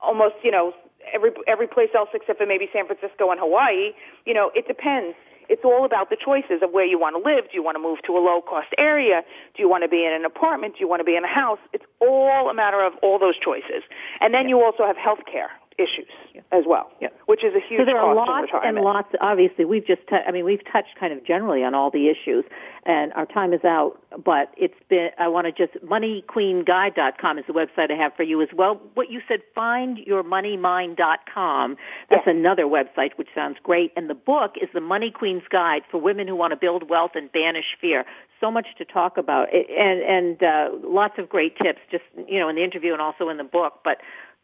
[0.00, 0.72] almost you know
[1.12, 3.92] every every place else except for maybe San Francisco and Hawaii?
[4.26, 5.16] You know, it depends
[5.48, 7.44] it's all about the choices of where you want to live.
[7.50, 9.22] Do you want to move to a low cost area?
[9.56, 10.74] Do you want to be in an apartment?
[10.74, 11.58] Do you want to be in a house?
[11.72, 13.82] It's all a matter of all those choices.
[14.20, 16.42] And then you also have health care issues yeah.
[16.52, 17.08] as well, yeah.
[17.26, 19.08] which is a huge so there are cost lots and lots.
[19.20, 22.44] Obviously, we've just t- I mean we've touched kind of generally on all the issues,
[22.86, 24.00] and our time is out.
[24.24, 28.40] But it's been I want to just moneyqueenguide.com is the website I have for you
[28.42, 28.80] as well.
[28.94, 31.76] What you said, findyourmoneymind.com.
[32.10, 32.36] That's yes.
[32.36, 33.92] another website which sounds great.
[33.96, 37.12] And the book is the Money Queen's Guide for women who want to build wealth
[37.14, 38.04] and banish fear.
[38.40, 42.48] So much to talk about, and and uh, lots of great tips, just you know,
[42.48, 43.80] in the interview and also in the book.
[43.84, 43.98] But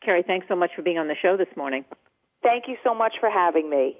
[0.04, 1.84] Cary, thanks so much for being on the show this morning.
[2.42, 3.96] Thank you so much for having me.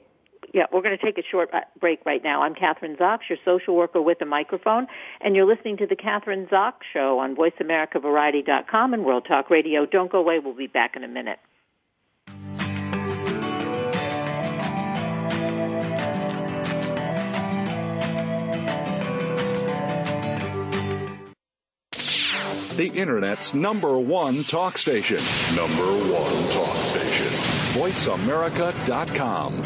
[0.55, 2.43] Yeah, we're going to take a short uh, break right now.
[2.43, 4.87] I'm Kathryn Zox, your social worker with a microphone,
[5.21, 9.85] and you're listening to the Kathryn Zox Show on VoiceAmericaVariety.com and World Talk Radio.
[9.85, 10.39] Don't go away.
[10.43, 11.39] We'll be back in a minute.
[22.81, 25.19] The Internet's number one talk station.
[25.55, 27.27] Number one talk station.
[27.79, 29.63] VoiceAmerica.com.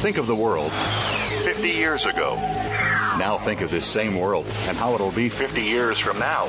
[0.00, 2.36] Think of the world 50 years ago.
[2.36, 6.48] Now think of this same world and how it'll be 50 years from now.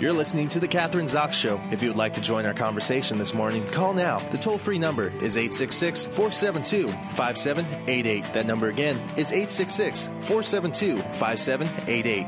[0.00, 1.60] You're listening to The Kathryn Zox Show.
[1.70, 4.18] If you would like to join our conversation this morning, call now.
[4.30, 8.32] The toll free number is 866 472 5788.
[8.32, 12.26] That number again is 866 472 5788.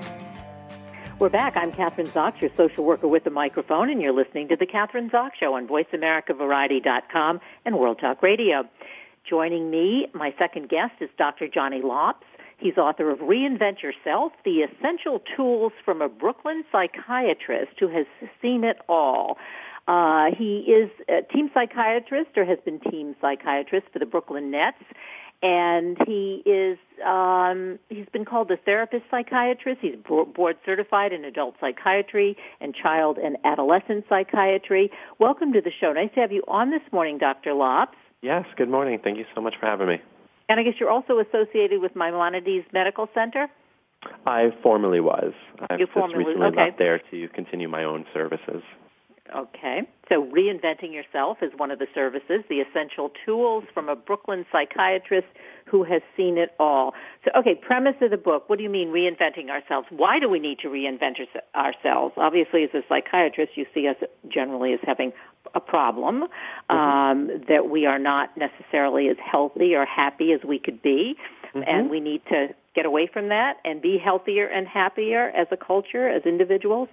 [1.18, 1.56] We're back.
[1.56, 5.10] I'm Kathryn Zox, your social worker with a microphone, and you're listening to The Kathryn
[5.10, 8.68] Zox Show on VoiceAmericaVariety.com and World Talk Radio.
[9.24, 11.48] Joining me, my second guest is Dr.
[11.48, 12.26] Johnny Lops.
[12.62, 18.06] He's author of Reinvent Yourself, The Essential Tools from a Brooklyn Psychiatrist Who Has
[18.40, 19.36] Seen It All.
[19.88, 24.78] Uh, he is a team psychiatrist or has been team psychiatrist for the Brooklyn Nets.
[25.42, 29.80] And he is, um, he's been called a therapist psychiatrist.
[29.82, 34.92] He's board certified in adult psychiatry and child and adolescent psychiatry.
[35.18, 35.92] Welcome to the show.
[35.92, 37.54] Nice to have you on this morning, Dr.
[37.54, 37.98] Lops.
[38.20, 39.00] Yes, good morning.
[39.02, 40.00] Thank you so much for having me.
[40.52, 43.48] And I guess you're also associated with Maimonides Medical Center?
[44.26, 45.32] I formerly was.
[45.70, 46.64] I've you just formerly, recently okay.
[46.66, 48.62] left there to continue my own services.
[49.34, 49.82] Okay.
[50.08, 55.28] So reinventing yourself is one of the services, the essential tools from a Brooklyn psychiatrist
[55.64, 56.92] who has seen it all.
[57.24, 58.48] So, okay, premise of the book.
[58.48, 59.86] What do you mean reinventing ourselves?
[59.90, 61.16] Why do we need to reinvent
[61.54, 62.14] ourselves?
[62.16, 63.96] Obviously, as a psychiatrist, you see us
[64.28, 65.12] generally as having
[65.54, 66.24] a problem,
[66.70, 66.76] mm-hmm.
[66.76, 71.14] um, that we are not necessarily as healthy or happy as we could be,
[71.54, 71.62] mm-hmm.
[71.66, 75.56] and we need to get away from that and be healthier and happier as a
[75.56, 76.88] culture, as individuals.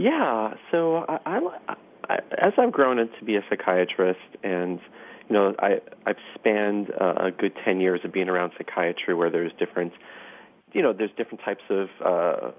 [0.00, 0.54] Yeah.
[0.70, 1.76] So I, I,
[2.08, 4.80] I as I've grown to be a psychiatrist, and
[5.28, 9.30] you know, I I've spanned uh, a good ten years of being around psychiatry, where
[9.30, 9.92] there's different,
[10.72, 12.50] you know, there's different types of uh,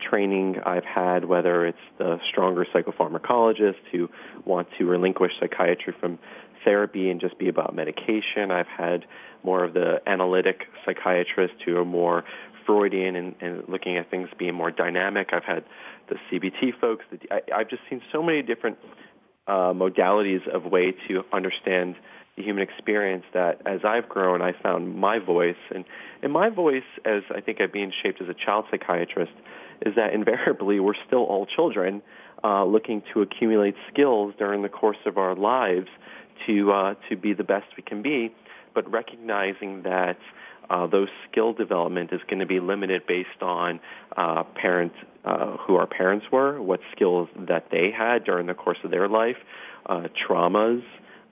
[0.00, 4.08] training I've had, whether it's the stronger psychopharmacologist who
[4.46, 6.18] want to relinquish psychiatry from
[6.64, 8.50] therapy and just be about medication.
[8.50, 9.04] I've had
[9.42, 12.24] more of the analytic psychiatrists who are more
[12.66, 15.30] Freudian and, and looking at things being more dynamic.
[15.32, 15.64] I've had
[16.08, 17.04] the CBT folks.
[17.10, 18.78] The, I, I've just seen so many different
[19.46, 21.96] uh, modalities of way to understand
[22.36, 25.56] the human experience that as I've grown, I found my voice.
[25.74, 25.84] And,
[26.22, 29.32] and my voice, as I think I've been shaped as a child psychiatrist,
[29.84, 32.02] is that invariably we're still all children
[32.44, 35.88] uh, looking to accumulate skills during the course of our lives
[36.46, 38.34] to, uh, to be the best we can be,
[38.74, 40.18] but recognizing that
[40.70, 43.80] uh, those skill development is going to be limited based on
[44.16, 48.78] uh, parents uh, who our parents were, what skills that they had during the course
[48.84, 49.36] of their life,
[49.86, 50.82] uh, traumas,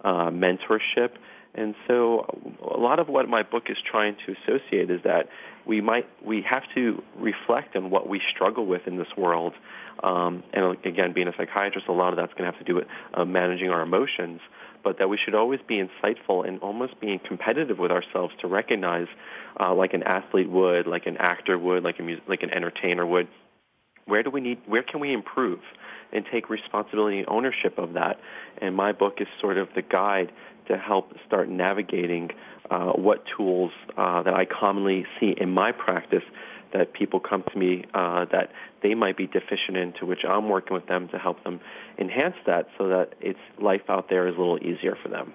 [0.04, 1.10] uh, mentorship.
[1.54, 2.26] And so
[2.62, 5.28] a lot of what my book is trying to associate is that
[5.66, 9.54] we might we have to reflect on what we struggle with in this world.
[10.02, 12.76] Um, and again, being a psychiatrist, a lot of that's going to have to do
[12.76, 14.40] with uh, managing our emotions.
[14.82, 19.08] But that we should always be insightful and almost being competitive with ourselves to recognize,
[19.58, 23.06] uh, like an athlete would, like an actor would, like a mus- like an entertainer
[23.06, 23.28] would,
[24.06, 25.60] where do we need, where can we improve,
[26.12, 28.20] and take responsibility and ownership of that.
[28.58, 30.32] And my book is sort of the guide
[30.68, 32.30] to help start navigating
[32.70, 36.22] uh, what tools uh, that I commonly see in my practice
[36.72, 38.50] that people come to me uh, that
[38.83, 41.61] they might be deficient in, to which I'm working with them to help them
[41.98, 45.33] enhance that so that it's life out there is a little easier for them.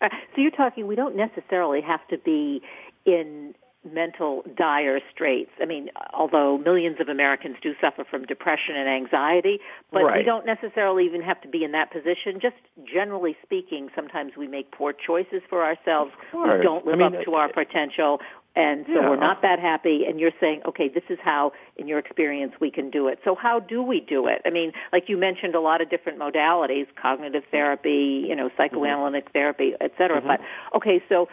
[0.00, 2.62] Uh, so you're talking we don't necessarily have to be
[3.04, 5.50] in mental dire straits.
[5.62, 9.60] I mean, although millions of Americans do suffer from depression and anxiety,
[9.92, 10.18] but right.
[10.18, 12.40] we don't necessarily even have to be in that position.
[12.40, 12.56] Just
[12.92, 16.10] generally speaking, sometimes we make poor choices for ourselves.
[16.32, 18.18] We don't live I mean, up to our potential.
[18.56, 19.08] And so yeah.
[19.08, 22.72] we're not that happy, and you're saying, okay, this is how, in your experience, we
[22.72, 23.20] can do it.
[23.22, 24.42] So how do we do it?
[24.44, 29.26] I mean, like you mentioned, a lot of different modalities, cognitive therapy, you know, psychoanalytic
[29.26, 29.32] mm-hmm.
[29.32, 30.18] therapy, et cetera.
[30.18, 30.26] Mm-hmm.
[30.26, 30.40] But,
[30.74, 31.28] okay, so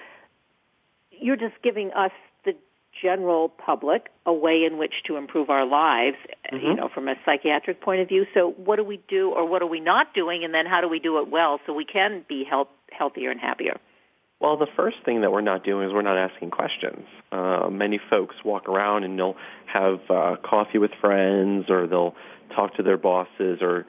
[1.10, 2.12] you're just giving us
[2.44, 2.54] the
[3.02, 6.18] general public a way in which to improve our lives,
[6.54, 6.64] mm-hmm.
[6.64, 8.28] you know, from a psychiatric point of view.
[8.36, 10.88] So what do we do or what are we not doing and then how do
[10.88, 13.80] we do it well so we can be health, healthier and happier?
[14.42, 17.06] Well, the first thing that we're not doing is we're not asking questions.
[17.32, 22.16] Uh, many folks walk around and they'll have uh, coffee with friends or they'll
[22.54, 23.86] talk to their bosses or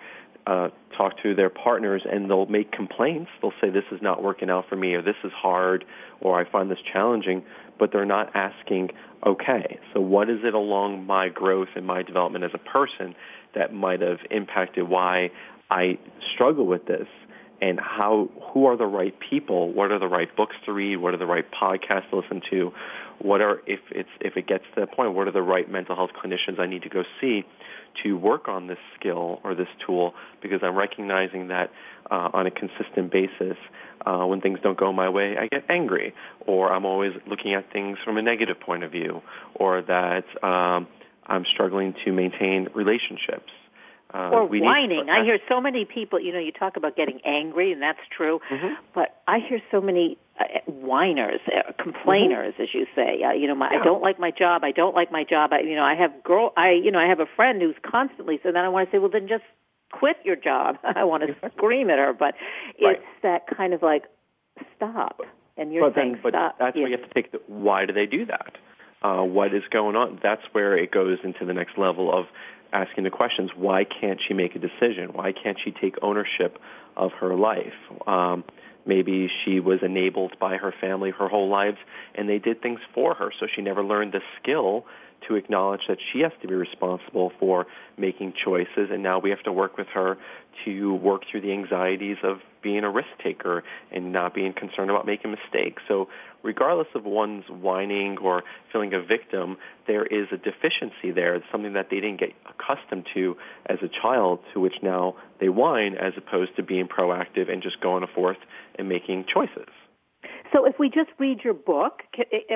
[0.47, 3.29] uh, talk to their partners and they'll make complaints.
[3.43, 5.85] They'll say, this is not working out for me or this is hard
[6.21, 7.43] or I find this challenging,
[7.77, 8.91] but they're not asking,
[9.27, 13.17] okay, so what is it along my growth and my development as a person
[13.57, 15.33] that might have impacted why
[15.71, 15.99] I
[16.33, 17.09] struggle with this?
[17.61, 21.15] And how who are the right people what are the right books to read what
[21.15, 22.73] are the right podcasts to listen to
[23.19, 25.97] what are if it's if it gets to that point what are the right mental
[25.97, 27.45] health clinicians i need to go see
[28.03, 31.71] to work on this skill or this tool because i'm recognizing that
[32.11, 33.57] uh, on a consistent basis
[34.05, 37.73] uh, when things don't go my way i get angry or i'm always looking at
[37.73, 39.23] things from a negative point of view
[39.55, 40.87] or that um,
[41.27, 43.51] i'm struggling to maintain relationships
[44.15, 45.11] uh, or whining.
[45.11, 46.21] I hear so many people.
[46.21, 48.41] You know, you talk about getting angry, and that's true.
[48.51, 48.75] Mm-hmm.
[48.95, 52.63] But I hear so many uh, whiners, uh, complainers, mm-hmm.
[52.63, 53.23] as you say.
[53.23, 53.81] Uh, you know, my, yeah.
[53.81, 54.65] I don't like my job.
[54.65, 55.53] I don't like my job.
[55.53, 56.53] I, you know, I have girl.
[56.57, 58.39] I, you know, I have a friend who's constantly.
[58.43, 59.45] So then I want to say, well, then just
[59.93, 60.79] quit your job.
[60.85, 62.35] I want to scream at her, but
[62.83, 62.97] right.
[62.97, 64.05] it's that kind of like
[64.77, 65.21] stop.
[65.59, 66.59] And you're but saying then, but stop.
[66.59, 66.83] That's yeah.
[66.83, 67.33] where you have to take.
[67.33, 68.59] The, why do they do that?
[69.03, 70.19] Uh, what is going on?
[70.23, 72.27] That's where it goes into the next level of
[72.77, 75.11] asking the questions, why can't she make a decision?
[75.13, 76.59] Why can't she take ownership
[76.97, 77.75] of her life?
[78.07, 78.45] Um,
[78.85, 81.79] maybe she was enabled by her family her whole life
[82.15, 84.87] and they did things for her, so she never learned the skill
[85.29, 89.43] to acknowledge that she has to be responsible for making choices and now we have
[89.43, 90.17] to work with her
[90.65, 93.63] to work through the anxieties of being a risk taker
[93.93, 95.83] and not being concerned about making mistakes.
[95.87, 96.09] So
[96.43, 98.43] regardless of one's whining or
[98.73, 99.57] feeling a victim,
[99.87, 101.35] there is a deficiency there.
[101.35, 103.37] It's something that they didn't get accustomed to
[103.67, 107.81] as a child, to which now they whine as opposed to being proactive and just
[107.81, 108.39] going forth
[108.77, 109.69] and making choices.
[110.53, 112.03] So if we just read your book,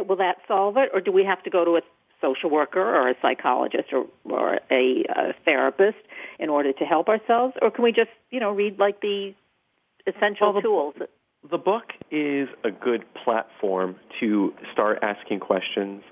[0.08, 1.80] will that solve it, or do we have to go to a
[2.20, 5.98] social worker or a psychologist or, or a, a therapist
[6.38, 9.34] in order to help ourselves, or can we just, you know, read like the
[10.06, 10.94] essential well, the, tools?
[11.50, 16.02] The book is a good platform to start asking questions.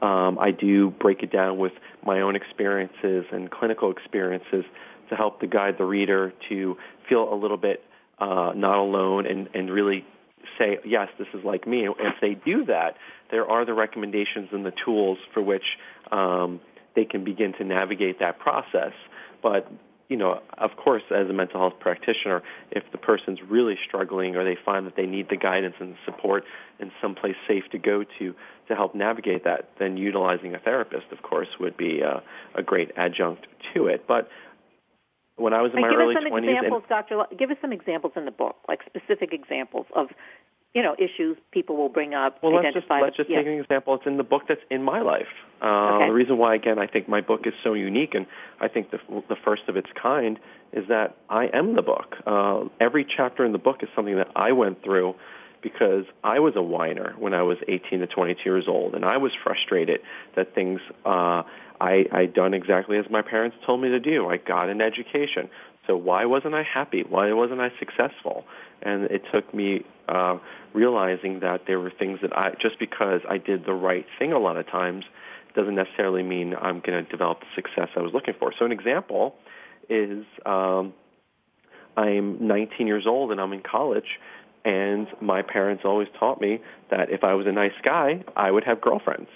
[0.00, 1.72] Um, I do break it down with
[2.04, 4.64] my own experiences and clinical experiences
[5.10, 6.76] to help to guide the reader to
[7.08, 7.84] feel a little bit
[8.18, 10.04] uh, not alone and, and really
[10.58, 11.86] say, yes, this is like me.
[11.86, 12.96] If they do that,
[13.32, 15.76] there are the recommendations and the tools for which
[16.12, 16.60] um,
[16.94, 18.92] they can begin to navigate that process.
[19.42, 19.68] But
[20.08, 24.44] you know, of course, as a mental health practitioner, if the person's really struggling or
[24.44, 26.44] they find that they need the guidance and support
[26.78, 28.34] and someplace safe to go to
[28.68, 32.22] to help navigate that, then utilizing a therapist, of course, would be a,
[32.54, 34.06] a great adjunct to it.
[34.06, 34.28] But
[35.36, 37.24] when I was in and my give early us some 20s, examples, Doctor.
[37.38, 40.08] Give us some examples in the book, like specific examples of
[40.74, 42.42] you know issues people will bring up.
[42.42, 43.38] Well, let's just let's just yeah.
[43.38, 43.94] take an example.
[43.94, 45.26] It's in the book that's in my life.
[45.60, 46.06] Uh, Okay.
[46.06, 48.26] The reason why, again, I think my book is so unique, and
[48.60, 48.98] I think the
[49.28, 50.38] the first of its kind,
[50.72, 52.16] is that I am the book.
[52.26, 55.14] Uh, every chapter in the book is something that I went through
[55.62, 59.18] because I was a whiner when I was 18 to 22 years old, and I
[59.18, 60.00] was frustrated
[60.34, 61.42] that things uh,
[61.80, 64.28] I I'd done exactly as my parents told me to do.
[64.28, 65.50] I got an education.
[65.86, 67.02] So why wasn't I happy?
[67.02, 68.44] Why wasn't I successful?
[68.82, 70.38] And it took me uh,
[70.74, 74.38] realizing that there were things that I just because I did the right thing a
[74.38, 75.04] lot of times
[75.54, 78.52] doesn't necessarily mean I'm going to develop the success I was looking for.
[78.58, 79.34] So an example
[79.88, 80.94] is um,
[81.96, 84.18] I'm 19 years old and I'm in college,
[84.64, 86.60] and my parents always taught me
[86.90, 89.28] that if I was a nice guy, I would have girlfriends.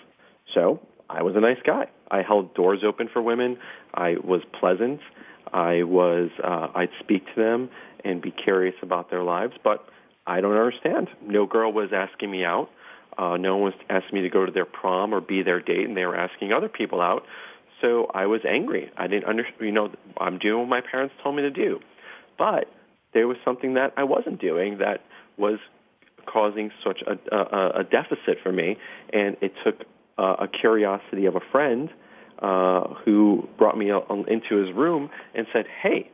[0.54, 1.88] So I was a nice guy.
[2.10, 3.58] I held doors open for women.
[3.94, 5.00] I was pleasant.
[5.52, 7.70] I was uh, I'd speak to them
[8.04, 9.88] and be curious about their lives, but
[10.26, 11.08] I don't understand.
[11.22, 12.70] No girl was asking me out.
[13.16, 15.86] Uh, no one was asking me to go to their prom or be their date,
[15.86, 17.24] and they were asking other people out.
[17.80, 18.90] So I was angry.
[18.96, 21.80] I didn't under, you know, I'm doing what my parents told me to do.
[22.38, 22.70] But
[23.12, 25.02] there was something that I wasn't doing that
[25.36, 25.58] was
[26.26, 28.76] causing such a, a, a deficit for me,
[29.12, 29.84] and it took
[30.18, 31.90] uh, a curiosity of a friend
[32.38, 36.10] uh, who brought me into his room and said, "Hey,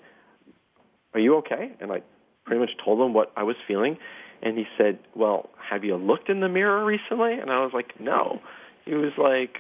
[1.15, 2.03] are you okay?" And I
[2.45, 3.99] pretty much told him what I was feeling,
[4.43, 7.99] and he said, "Well, have you looked in the mirror recently?" And I was like,
[8.01, 8.41] "No."
[8.85, 9.59] He was like,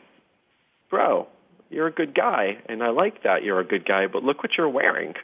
[0.90, 1.28] "Bro,
[1.70, 4.56] you're a good guy, and I like that you're a good guy, but look what
[4.56, 5.14] you're wearing."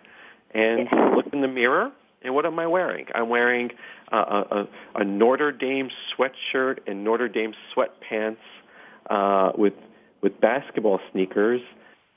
[0.52, 1.92] And I looked in the mirror,
[2.22, 3.06] and what am I wearing?
[3.14, 3.70] I'm wearing
[4.10, 8.38] a, a, a Notre Dame sweatshirt and Notre Dame sweatpants
[9.08, 9.74] uh, with
[10.22, 11.60] with basketball sneakers.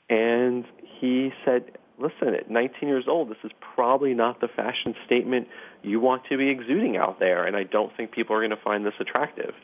[0.08, 1.64] And he said,
[1.98, 5.48] listen, at 19 years old, this is probably not the fashion statement
[5.82, 8.62] you want to be exuding out there, and I don't think people are going to
[8.62, 9.54] find this attractive.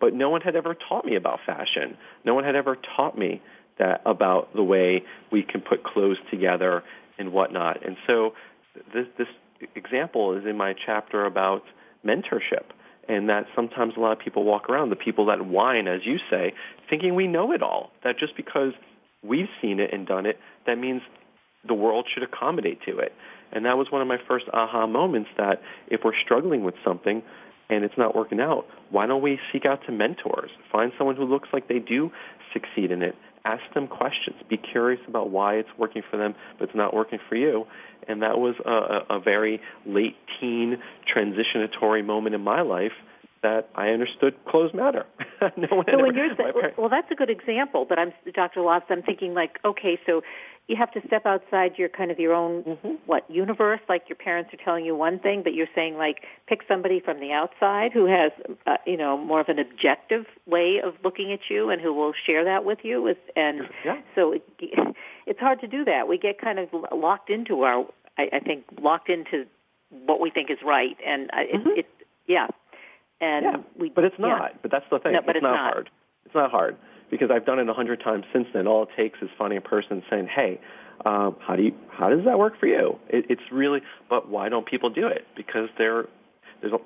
[0.00, 1.96] But no one had ever taught me about fashion.
[2.24, 3.40] No one had ever taught me
[3.78, 6.82] that about the way we can put clothes together
[7.18, 7.84] and whatnot.
[7.86, 8.34] And so
[8.92, 9.28] this, this
[9.74, 11.62] example is in my chapter about
[12.04, 12.64] mentorship
[13.08, 16.18] and that sometimes a lot of people walk around, the people that whine, as you
[16.30, 16.52] say,
[16.88, 17.90] thinking we know it all.
[18.02, 18.72] That just because
[19.22, 21.02] we've seen it and done it, that means
[21.66, 23.12] the world should accommodate to it.
[23.52, 27.22] And that was one of my first aha moments that if we're struggling with something
[27.70, 30.50] and it's not working out, why don't we seek out to mentors?
[30.70, 32.10] Find someone who looks like they do
[32.52, 33.14] succeed in it.
[33.44, 34.36] Ask them questions.
[34.48, 37.66] Be curious about why it's working for them, but it's not working for you.
[38.08, 42.92] And that was a, a very late teen transitionatory moment in my life
[43.42, 45.04] that I understood clothes matter.
[45.58, 47.84] no so when you're saying, well, that's a good example.
[47.86, 48.62] But I'm Dr.
[48.62, 48.86] Lops.
[48.88, 50.22] I'm thinking like, okay, so
[50.66, 52.94] you have to step outside your kind of your own mm-hmm.
[53.04, 53.80] what universe.
[53.88, 57.20] Like your parents are telling you one thing, but you're saying like pick somebody from
[57.20, 58.32] the outside who has
[58.66, 62.14] uh, you know more of an objective way of looking at you and who will
[62.26, 63.02] share that with you.
[63.02, 64.00] With, and yeah.
[64.14, 64.42] so it,
[65.26, 66.08] it's hard to do that.
[66.08, 67.86] We get kind of locked into our,
[68.16, 69.44] I, I think, locked into
[70.06, 71.68] what we think is right, and mm-hmm.
[71.70, 71.86] it, it
[72.26, 72.46] yeah
[73.20, 74.52] and yeah, we, but it's not.
[74.52, 74.58] Yeah.
[74.62, 75.12] But that's the thing.
[75.12, 75.90] No, but it's, it's not, not hard.
[76.24, 76.76] It's not hard
[77.10, 78.66] because I've done it a hundred times since then.
[78.66, 80.60] All it takes is finding a person saying, "Hey,
[81.04, 81.74] um, how do you?
[81.88, 83.82] How does that work for you?" It, it's really.
[84.08, 85.26] But why don't people do it?
[85.36, 86.06] Because they're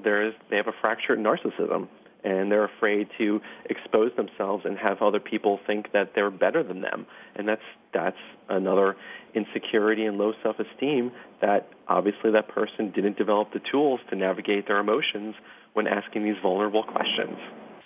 [0.03, 1.89] there is they have a fractured narcissism
[2.25, 6.81] and they're afraid to expose themselves and have other people think that they're better than
[6.81, 7.07] them
[7.37, 7.63] and that's
[7.93, 8.97] that's another
[9.35, 14.79] insecurity and low self-esteem that obviously that person didn't develop the tools to navigate their
[14.79, 15.35] emotions
[15.75, 17.39] when asking these vulnerable questions.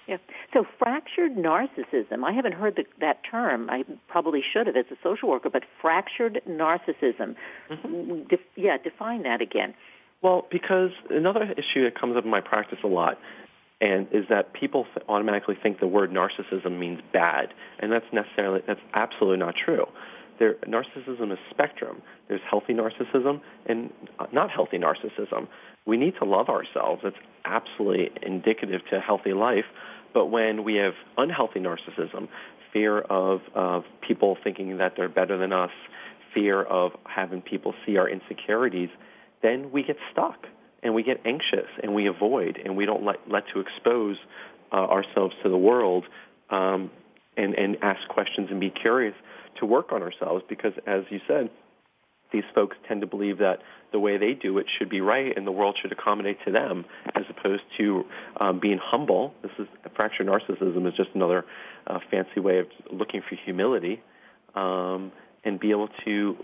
[0.09, 0.17] Yeah.
[0.53, 3.71] So fractured narcissism, I haven't heard the, that term.
[3.71, 7.37] I probably should have as a social worker, but fractured narcissism.
[7.71, 8.23] Mm-hmm.
[8.29, 9.75] Def, yeah, define that again.
[10.23, 13.19] Well, because another issue that comes up in my practice a lot
[13.81, 18.81] and is that people automatically think the word narcissism means bad, and that's necessarily that's
[18.95, 19.87] absolutely not true.
[20.39, 22.01] There, narcissism is spectrum.
[22.29, 23.93] There's healthy narcissism and
[24.33, 25.49] not healthy narcissism.
[25.85, 27.03] We need to love ourselves.
[27.05, 29.65] It's absolutely indicative to healthy life.
[30.15, 32.29] But when we have unhealthy narcissism,
[32.73, 35.71] fear of, of people thinking that they're better than us,
[36.35, 38.91] fear of having people see our insecurities,
[39.43, 40.47] then we get stuck
[40.83, 44.17] and we get anxious and we avoid and we don't let, let to expose
[44.73, 46.05] uh, ourselves to the world
[46.51, 46.91] um,
[47.37, 49.15] and, and ask questions and be curious
[49.59, 51.51] to work on ourselves because as you said,
[52.33, 53.59] these folks tend to believe that
[53.93, 56.85] the way they do it should be right and the world should accommodate to them
[57.15, 58.05] as opposed to
[58.41, 59.35] um, being humble.
[59.43, 61.45] This is fractured narcissism is just another
[61.87, 64.03] uh, fancy way of looking for humility
[64.55, 65.13] um,
[65.45, 66.37] and be able to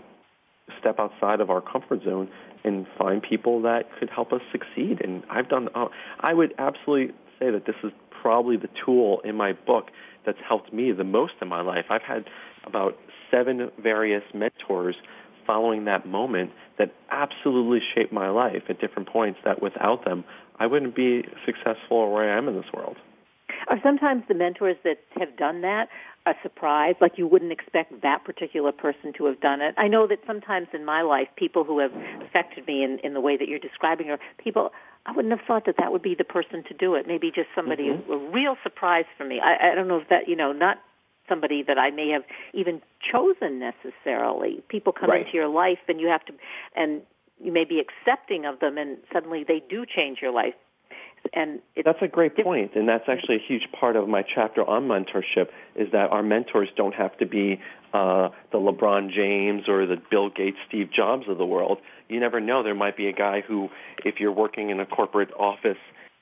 [0.79, 2.29] step outside of our comfort zone
[2.63, 5.01] and find people that could help us succeed.
[5.01, 5.87] And I've done, uh,
[6.19, 9.91] I would absolutely say that this is probably the tool in my book
[10.25, 11.85] that's helped me the most in my life.
[11.89, 12.25] I've had
[12.65, 12.97] about
[13.31, 14.95] seven various mentors
[15.49, 20.23] following that moment that absolutely shaped my life at different points that without them,
[20.59, 22.97] I wouldn't be successful or where I am in this world.
[23.67, 25.89] Are sometimes the mentors that have done that
[26.27, 29.73] a surprise, like you wouldn't expect that particular person to have done it.
[29.77, 31.91] I know that sometimes in my life, people who have
[32.21, 34.71] affected me in, in the way that you're describing are people
[35.05, 37.07] I wouldn't have thought that that would be the person to do it.
[37.07, 38.11] Maybe just somebody mm-hmm.
[38.11, 39.39] a real surprise for me.
[39.43, 40.77] I, I don't know if that you know not
[41.29, 42.23] somebody that I may have
[42.53, 44.63] even chosen necessarily.
[44.67, 45.25] People come right.
[45.25, 46.33] into your life and you have to
[46.75, 47.01] and
[47.41, 50.55] you may be accepting of them and suddenly they do change your life
[51.33, 54.87] and that's a great point, and that's actually a huge part of my chapter on
[54.87, 55.49] mentorship.
[55.75, 57.61] Is that our mentors don't have to be
[57.93, 61.79] uh, the LeBron James or the Bill Gates, Steve Jobs of the world.
[62.07, 62.63] You never know.
[62.63, 63.69] There might be a guy who,
[64.03, 65.77] if you're working in a corporate office,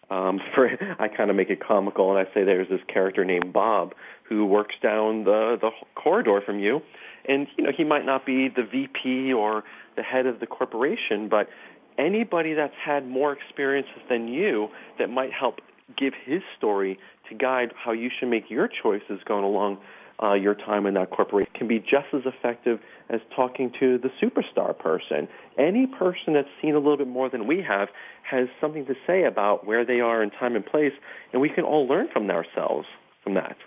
[0.10, 3.54] um, for I kind of make it comical, and I say there's this character named
[3.54, 3.94] Bob
[4.24, 6.82] who works down the the corridor from you,
[7.26, 9.64] and you know he might not be the VP or
[9.96, 11.50] the head of the corporation, but
[11.98, 15.60] anybody that's had more experiences than you that might help
[15.96, 17.00] give his story
[17.30, 19.78] to guide how you should make your choices going along
[20.22, 24.10] uh, your time in that corporation can be just as effective as talking to the
[24.22, 25.28] superstar person.
[25.58, 27.90] Any person that's seen a little bit more than we have
[28.30, 30.94] has something to say about where they are in time and place,
[31.32, 32.88] and we can all learn from ourselves
[33.24, 33.58] from that.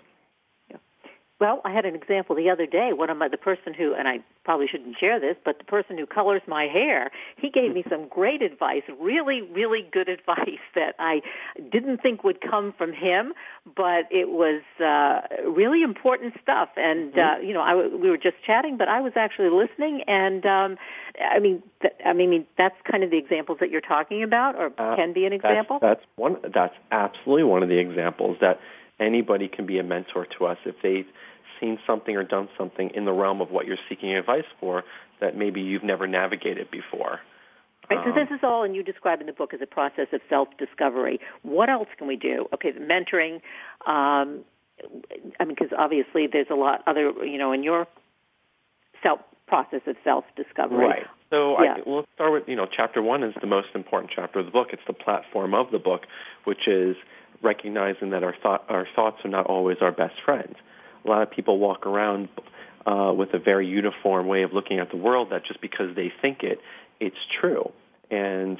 [1.41, 2.91] Well, I had an example the other day.
[2.93, 5.97] One of my the person who and I probably shouldn't share this, but the person
[5.97, 10.93] who colors my hair, he gave me some great advice, really, really good advice that
[10.99, 11.21] I
[11.71, 13.33] didn't think would come from him,
[13.75, 16.69] but it was uh, really important stuff.
[16.77, 17.41] And mm-hmm.
[17.41, 20.77] uh, you know, I we were just chatting, but I was actually listening, and um,
[21.19, 24.67] I mean, th- I mean, that's kind of the examples that you're talking about, or
[24.77, 25.79] uh, can be an example.
[25.81, 26.37] That's, that's one.
[26.53, 28.59] That's absolutely one of the examples that
[28.99, 31.07] anybody can be a mentor to us if they've
[31.61, 34.83] seen something or done something in the realm of what you're seeking advice for
[35.21, 37.21] that maybe you've never navigated before.
[37.89, 40.21] Right, so this is all, and you describe in the book as a process of
[40.29, 41.19] self-discovery.
[41.43, 42.47] What else can we do?
[42.53, 43.35] Okay, the mentoring.
[43.85, 44.45] Um,
[45.39, 47.87] I mean, because obviously there's a lot other, you know, in your
[49.03, 50.85] self process of self-discovery.
[50.85, 51.05] Right.
[51.29, 51.75] So yeah.
[51.77, 54.51] I, we'll start with, you know, chapter one is the most important chapter of the
[54.51, 54.69] book.
[54.71, 56.03] It's the platform of the book,
[56.45, 56.95] which is
[57.41, 60.55] recognizing that our thought, our thoughts are not always our best friends
[61.03, 62.29] a lot of people walk around
[62.85, 66.11] uh, with a very uniform way of looking at the world that just because they
[66.21, 66.59] think it,
[66.99, 67.71] it's true.
[68.09, 68.59] And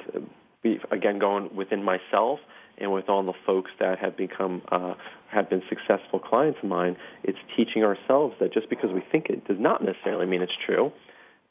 [0.90, 2.40] again, going within myself
[2.78, 4.94] and with all the folks that have become uh,
[5.30, 9.46] have been successful clients of mine, it's teaching ourselves that just because we think it
[9.46, 10.92] does not necessarily mean it's true,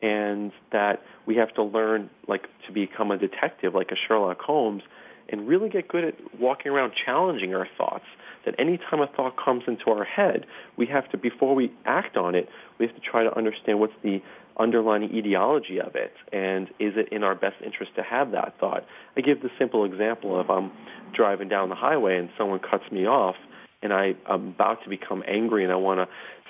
[0.02, 4.84] and that we have to learn like to become a detective, like a Sherlock Holmes,
[5.30, 8.06] and really get good at walking around challenging our thoughts
[8.46, 10.46] that any time a thought comes into our head,
[10.78, 12.50] we have to, before we act on it,
[12.80, 14.22] we have to try to understand what's the
[14.58, 18.86] underlying ideology of it, and is it in our best interest to have that thought?
[19.16, 20.72] I give the simple example of I'm
[21.14, 23.36] driving down the highway and someone cuts me off,
[23.82, 26.08] and I, I'm about to become angry and I want to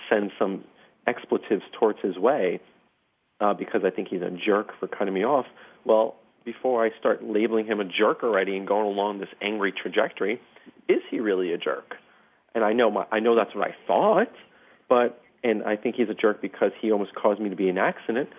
[0.09, 0.63] send some
[1.07, 2.59] expletives towards his way
[3.39, 5.45] uh, because I think he's a jerk for cutting me off.
[5.86, 10.42] Well, before I start labeling him a jerk already and going along this angry trajectory,
[10.88, 11.96] is he really a jerk?
[12.54, 14.32] And I know my, I know that's what I thought,
[14.89, 17.78] but and I think he's a jerk because he almost caused me to be an
[17.78, 18.30] accident.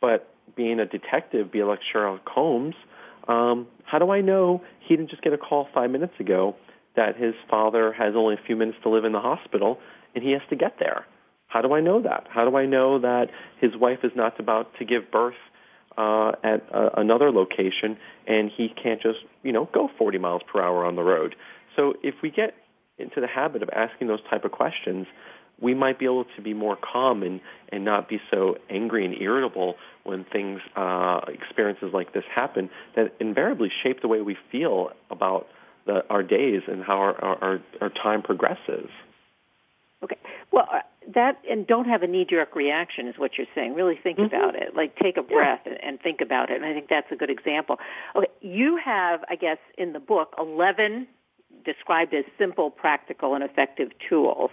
[0.00, 2.74] But being a detective, be like Sherlock Holmes,
[3.28, 6.56] um, how do I know he didn't just get a call five minutes ago
[6.96, 9.78] that his father has only a few minutes to live in the hospital
[10.14, 11.06] and he has to get there?
[11.46, 12.26] How do I know that?
[12.30, 13.30] How do I know that
[13.60, 15.34] his wife is not about to give birth
[15.96, 20.60] uh, at uh, another location and he can't just, you know, go 40 miles per
[20.60, 21.34] hour on the road?
[21.76, 22.54] So if we get
[22.98, 25.06] into the habit of asking those type of questions,
[25.60, 29.14] we might be able to be more calm and, and not be so angry and
[29.20, 34.90] irritable when things, uh, experiences like this happen that invariably shape the way we feel
[35.10, 35.48] about
[35.86, 38.88] the, our days and how our, our, our time progresses.
[40.02, 40.16] Okay.
[40.50, 40.66] Well,
[41.14, 43.74] that and don't have a knee-jerk reaction is what you're saying.
[43.74, 44.34] Really think mm-hmm.
[44.34, 44.74] about it.
[44.74, 45.72] Like take a breath yeah.
[45.72, 46.56] and, and think about it.
[46.56, 47.78] And I think that's a good example.
[48.14, 51.06] Okay, you have, I guess, in the book, 11
[51.64, 54.50] described as simple, practical, and effective tools.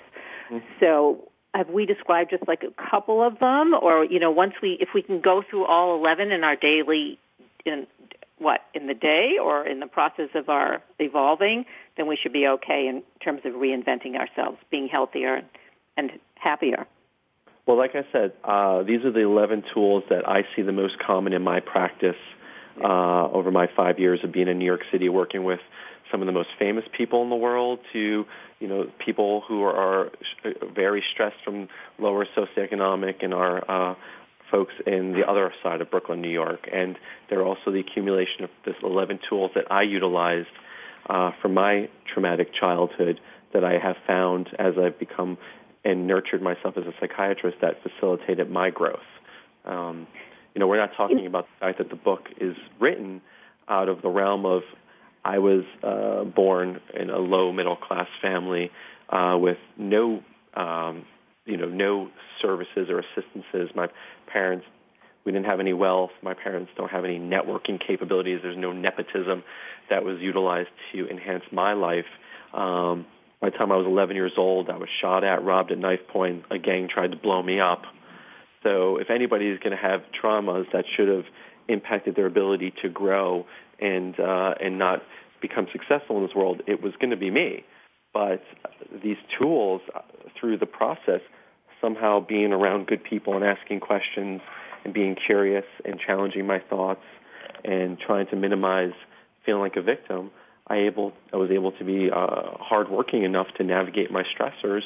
[0.50, 0.66] Mm-hmm.
[0.80, 4.78] So have we described just like a couple of them or you know once we
[4.80, 7.18] if we can go through all 11 in our daily
[7.66, 7.88] in
[8.38, 12.48] what in the day or in the process of our evolving then we should be
[12.48, 15.42] okay in terms of reinventing ourselves being healthier
[15.96, 16.12] and
[16.48, 16.88] happier.
[17.66, 20.98] Well like i said uh, these are the 11 tools that i see the most
[21.00, 22.22] common in my practice
[22.82, 25.60] uh, over my five years of being in new york city working with
[26.10, 28.26] some of the most famous people in the world to
[28.60, 30.12] you know people who are,
[30.74, 31.68] very stressed from
[32.00, 33.96] lower socioeconomic and are uh,
[34.50, 36.98] folks in the other side of Brooklyn, New York, and
[37.30, 40.48] they're also the accumulation of this 11 tools that I utilized
[41.10, 43.20] uh, from my traumatic childhood
[43.54, 45.38] that I have found as I've become
[45.88, 49.00] and nurtured myself as a psychiatrist that facilitated my growth.
[49.64, 50.06] Um,
[50.54, 53.22] you know, we're not talking about the fact that the book is written
[53.70, 54.64] out of the realm of
[55.24, 58.70] I was uh, born in a low middle class family
[59.10, 60.24] uh, with no,
[60.56, 61.06] um,
[61.46, 62.10] you know, no
[62.42, 63.74] services or assistances.
[63.74, 63.88] My
[64.26, 64.66] parents,
[65.24, 66.12] we didn't have any wealth.
[66.22, 68.42] My parents don't have any networking capabilities.
[68.44, 69.44] There's no nepotism
[69.90, 72.06] that was utilized to enhance my life.
[72.54, 73.06] Um,
[73.40, 76.08] by the time I was 11 years old, I was shot at, robbed at knife
[76.08, 76.46] point.
[76.50, 77.84] A gang tried to blow me up.
[78.64, 81.26] So if anybody is going to have traumas that should have
[81.68, 83.46] impacted their ability to grow
[83.80, 85.04] and uh, and not
[85.42, 87.64] become successful in this world, it was going to be me.
[88.14, 88.44] But
[89.04, 90.02] these tools, uh,
[90.40, 91.22] through the process,
[91.80, 94.42] somehow being around good people and asking questions
[94.84, 97.04] and being curious and challenging my thoughts
[97.64, 98.94] and trying to minimize
[99.46, 100.32] feeling like a victim,
[100.68, 104.84] I able I was able to be uh, hardworking enough to navigate my stressors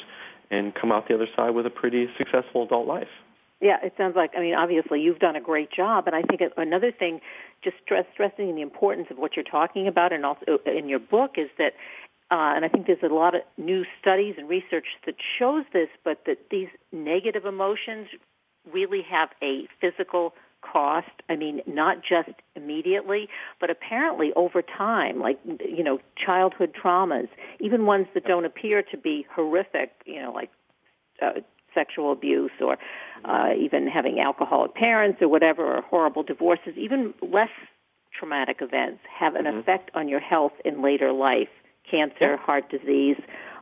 [0.50, 3.08] and come out the other side with a pretty successful adult life.
[3.60, 6.08] Yeah, it sounds like, I mean, obviously you've done a great job.
[6.08, 7.20] And I think another thing,
[7.62, 10.98] just stress, stressing the importance of what you're talking about and also uh, in your
[10.98, 11.74] book is that
[12.32, 15.88] uh, and I think there's a lot of new studies and research that shows this,
[16.02, 18.08] but that these negative emotions
[18.72, 21.10] really have a physical cost.
[21.28, 23.28] I mean, not just immediately,
[23.60, 27.28] but apparently over time, like, you know, childhood traumas,
[27.60, 30.50] even ones that don't appear to be horrific, you know, like
[31.20, 31.40] uh,
[31.74, 32.76] sexual abuse or
[33.24, 37.50] uh, even having alcoholic parents or whatever, or horrible divorces, even less
[38.18, 39.58] traumatic events have an mm-hmm.
[39.58, 41.48] effect on your health in later life.
[41.90, 42.36] Cancer, yeah.
[42.36, 43.16] heart disease.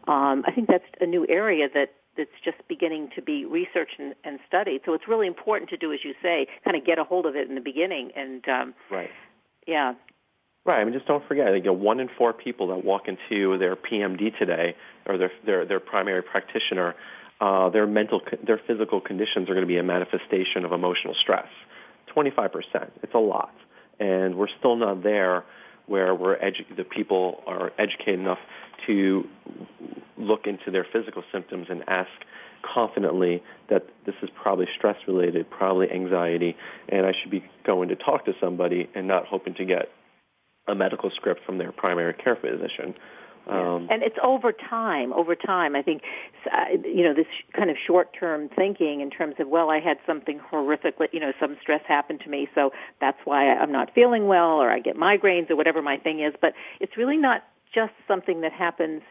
[0.06, 4.14] Um, I think that's a new area that that's just beginning to be researched and,
[4.24, 4.82] and studied.
[4.84, 7.34] So it's really important to do, as you say, kind of get a hold of
[7.34, 8.10] it in the beginning.
[8.14, 9.10] And um, right,
[9.66, 9.94] yeah,
[10.66, 10.80] right.
[10.80, 13.74] I mean, just don't forget, you know, one in four people that walk into their
[13.74, 16.94] PMD today or their their, their primary practitioner,
[17.40, 21.48] uh, their mental, their physical conditions are going to be a manifestation of emotional stress.
[22.12, 22.92] Twenty-five percent.
[23.02, 23.54] It's a lot,
[23.98, 25.44] and we're still not there
[25.86, 28.38] where we're edu- the people are educated enough
[28.86, 29.28] to
[30.16, 32.10] look into their physical symptoms and ask
[32.62, 36.56] confidently that this is probably stress related, probably anxiety,
[36.88, 39.90] and I should be going to talk to somebody and not hoping to get
[40.68, 42.94] a medical script from their primary care physician.
[43.48, 45.12] Um, and it's over time.
[45.12, 46.02] Over time, I think,
[46.52, 47.26] uh, you know, this
[47.56, 51.56] kind of short-term thinking in terms of, well, I had something horrific, you know, some
[51.60, 52.70] stress happened to me, so
[53.00, 56.34] that's why I'm not feeling well, or I get migraines, or whatever my thing is.
[56.40, 57.42] But it's really not
[57.74, 59.02] just something that happens,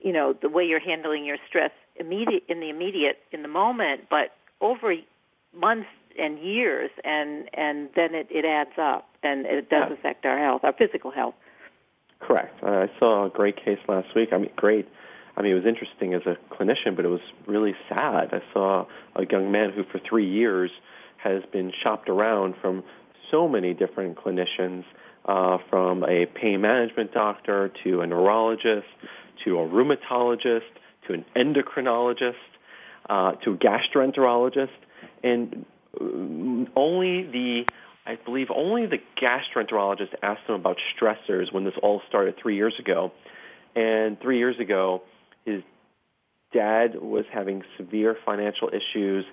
[0.00, 4.02] you know, the way you're handling your stress immediate in the immediate in the moment,
[4.08, 4.94] but over
[5.54, 5.88] months
[6.18, 9.94] and years, and and then it, it adds up, and it does yeah.
[9.94, 11.34] affect our health, our physical health.
[12.20, 12.62] Correct.
[12.62, 14.30] Uh, I saw a great case last week.
[14.32, 14.88] I mean, great.
[15.36, 18.32] I mean, it was interesting as a clinician, but it was really sad.
[18.32, 18.86] I saw
[19.16, 20.70] a young man who, for three years,
[21.16, 22.84] has been shopped around from
[23.30, 24.84] so many different clinicians
[25.24, 28.86] uh, from a pain management doctor to a neurologist
[29.44, 30.62] to a rheumatologist
[31.06, 32.34] to an endocrinologist
[33.08, 34.70] uh, to a gastroenterologist,
[35.22, 35.64] and
[36.00, 36.04] uh,
[36.76, 37.66] only the
[38.04, 42.74] I believe only the gastroenterologist asked him about stressors when this all started three years
[42.78, 43.12] ago.
[43.74, 45.02] And three years ago,
[45.46, 45.62] his
[46.52, 49.24] dad was having severe financial issues.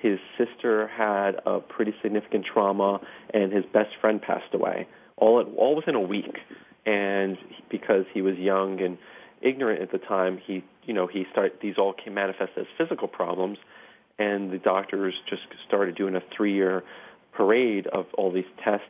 [0.00, 3.00] His sister had a pretty significant trauma,
[3.34, 4.86] and his best friend passed away
[5.18, 6.38] all at, all within a week.
[6.86, 7.36] And
[7.70, 8.98] because he was young and
[9.42, 13.08] ignorant at the time, he you know he started these all came manifest as physical
[13.08, 13.58] problems,
[14.18, 16.82] and the doctors just started doing a three year
[17.32, 18.86] parade of all these tests.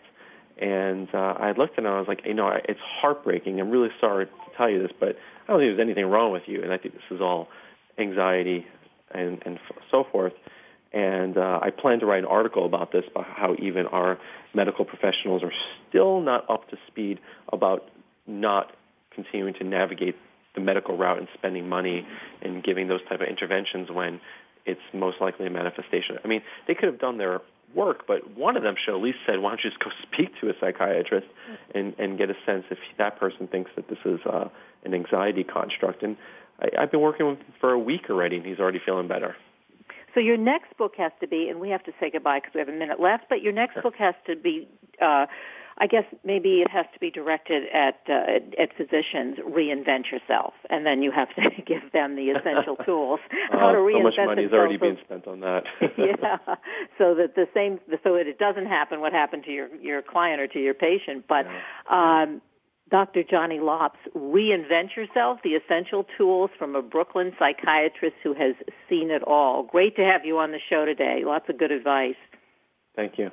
[0.59, 3.61] And uh, I looked at it and I was like, you know, it's heartbreaking.
[3.61, 6.43] I'm really sorry to tell you this, but I don't think there's anything wrong with
[6.47, 6.62] you.
[6.62, 7.49] And I think this is all
[7.97, 8.66] anxiety
[9.12, 9.61] and, and
[9.91, 10.33] so forth.
[11.39, 14.18] Uh, I plan to write an article about this, about how even our
[14.55, 15.53] medical professionals are
[15.89, 17.20] still not up to speed
[17.53, 17.89] about
[18.26, 18.72] not
[19.11, 20.16] continuing to navigate
[20.55, 22.07] the medical route and spending money
[22.43, 24.20] and giving those type of interventions when
[24.66, 26.18] it's most likely a manifestation.
[26.24, 27.41] I mean, they could have done their
[27.74, 30.30] work, but one of them should at least said, why don't you just go speak
[30.41, 31.26] to a psychiatrist
[31.74, 34.49] and, and get a sense if that person thinks that this is uh,
[34.84, 36.03] an anxiety construct.
[36.03, 36.16] And
[36.61, 39.36] I, I've been working with him for a week already, and he's already feeling better.
[40.19, 42.59] So your next book has to be, and we have to say goodbye because we
[42.59, 43.27] have a minute left.
[43.29, 43.83] But your next sure.
[43.83, 44.66] book has to be,
[45.01, 45.27] uh,
[45.79, 49.39] I guess maybe it has to be directed at uh, at physicians.
[49.39, 53.79] Reinvent yourself, and then you have to give them the essential tools uh, how to
[53.79, 55.62] reinvent So much money is already being spent on that.
[55.97, 56.39] yeah,
[56.99, 60.41] so that the same, so that it doesn't happen what happened to your your client
[60.41, 61.27] or to your patient.
[61.29, 62.25] But yeah.
[62.25, 62.43] um,
[62.91, 63.22] Dr.
[63.22, 68.55] Johnny Lops, Reinvent Yourself, the essential tools from a Brooklyn psychiatrist who has
[68.89, 69.62] seen it all.
[69.62, 71.22] Great to have you on the show today.
[71.24, 72.16] Lots of good advice.
[72.97, 73.30] Thank you.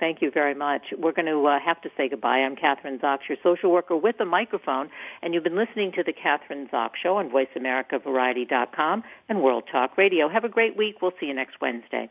[0.00, 0.82] Thank you very much.
[0.96, 2.38] We're going to uh, have to say goodbye.
[2.38, 4.90] I'm Kathryn Zox, your social worker with a microphone,
[5.22, 10.28] and you've been listening to the Kathryn Zox Show on VoiceAmericaVariety.com and World Talk Radio.
[10.28, 10.96] Have a great week.
[11.00, 12.10] We'll see you next Wednesday.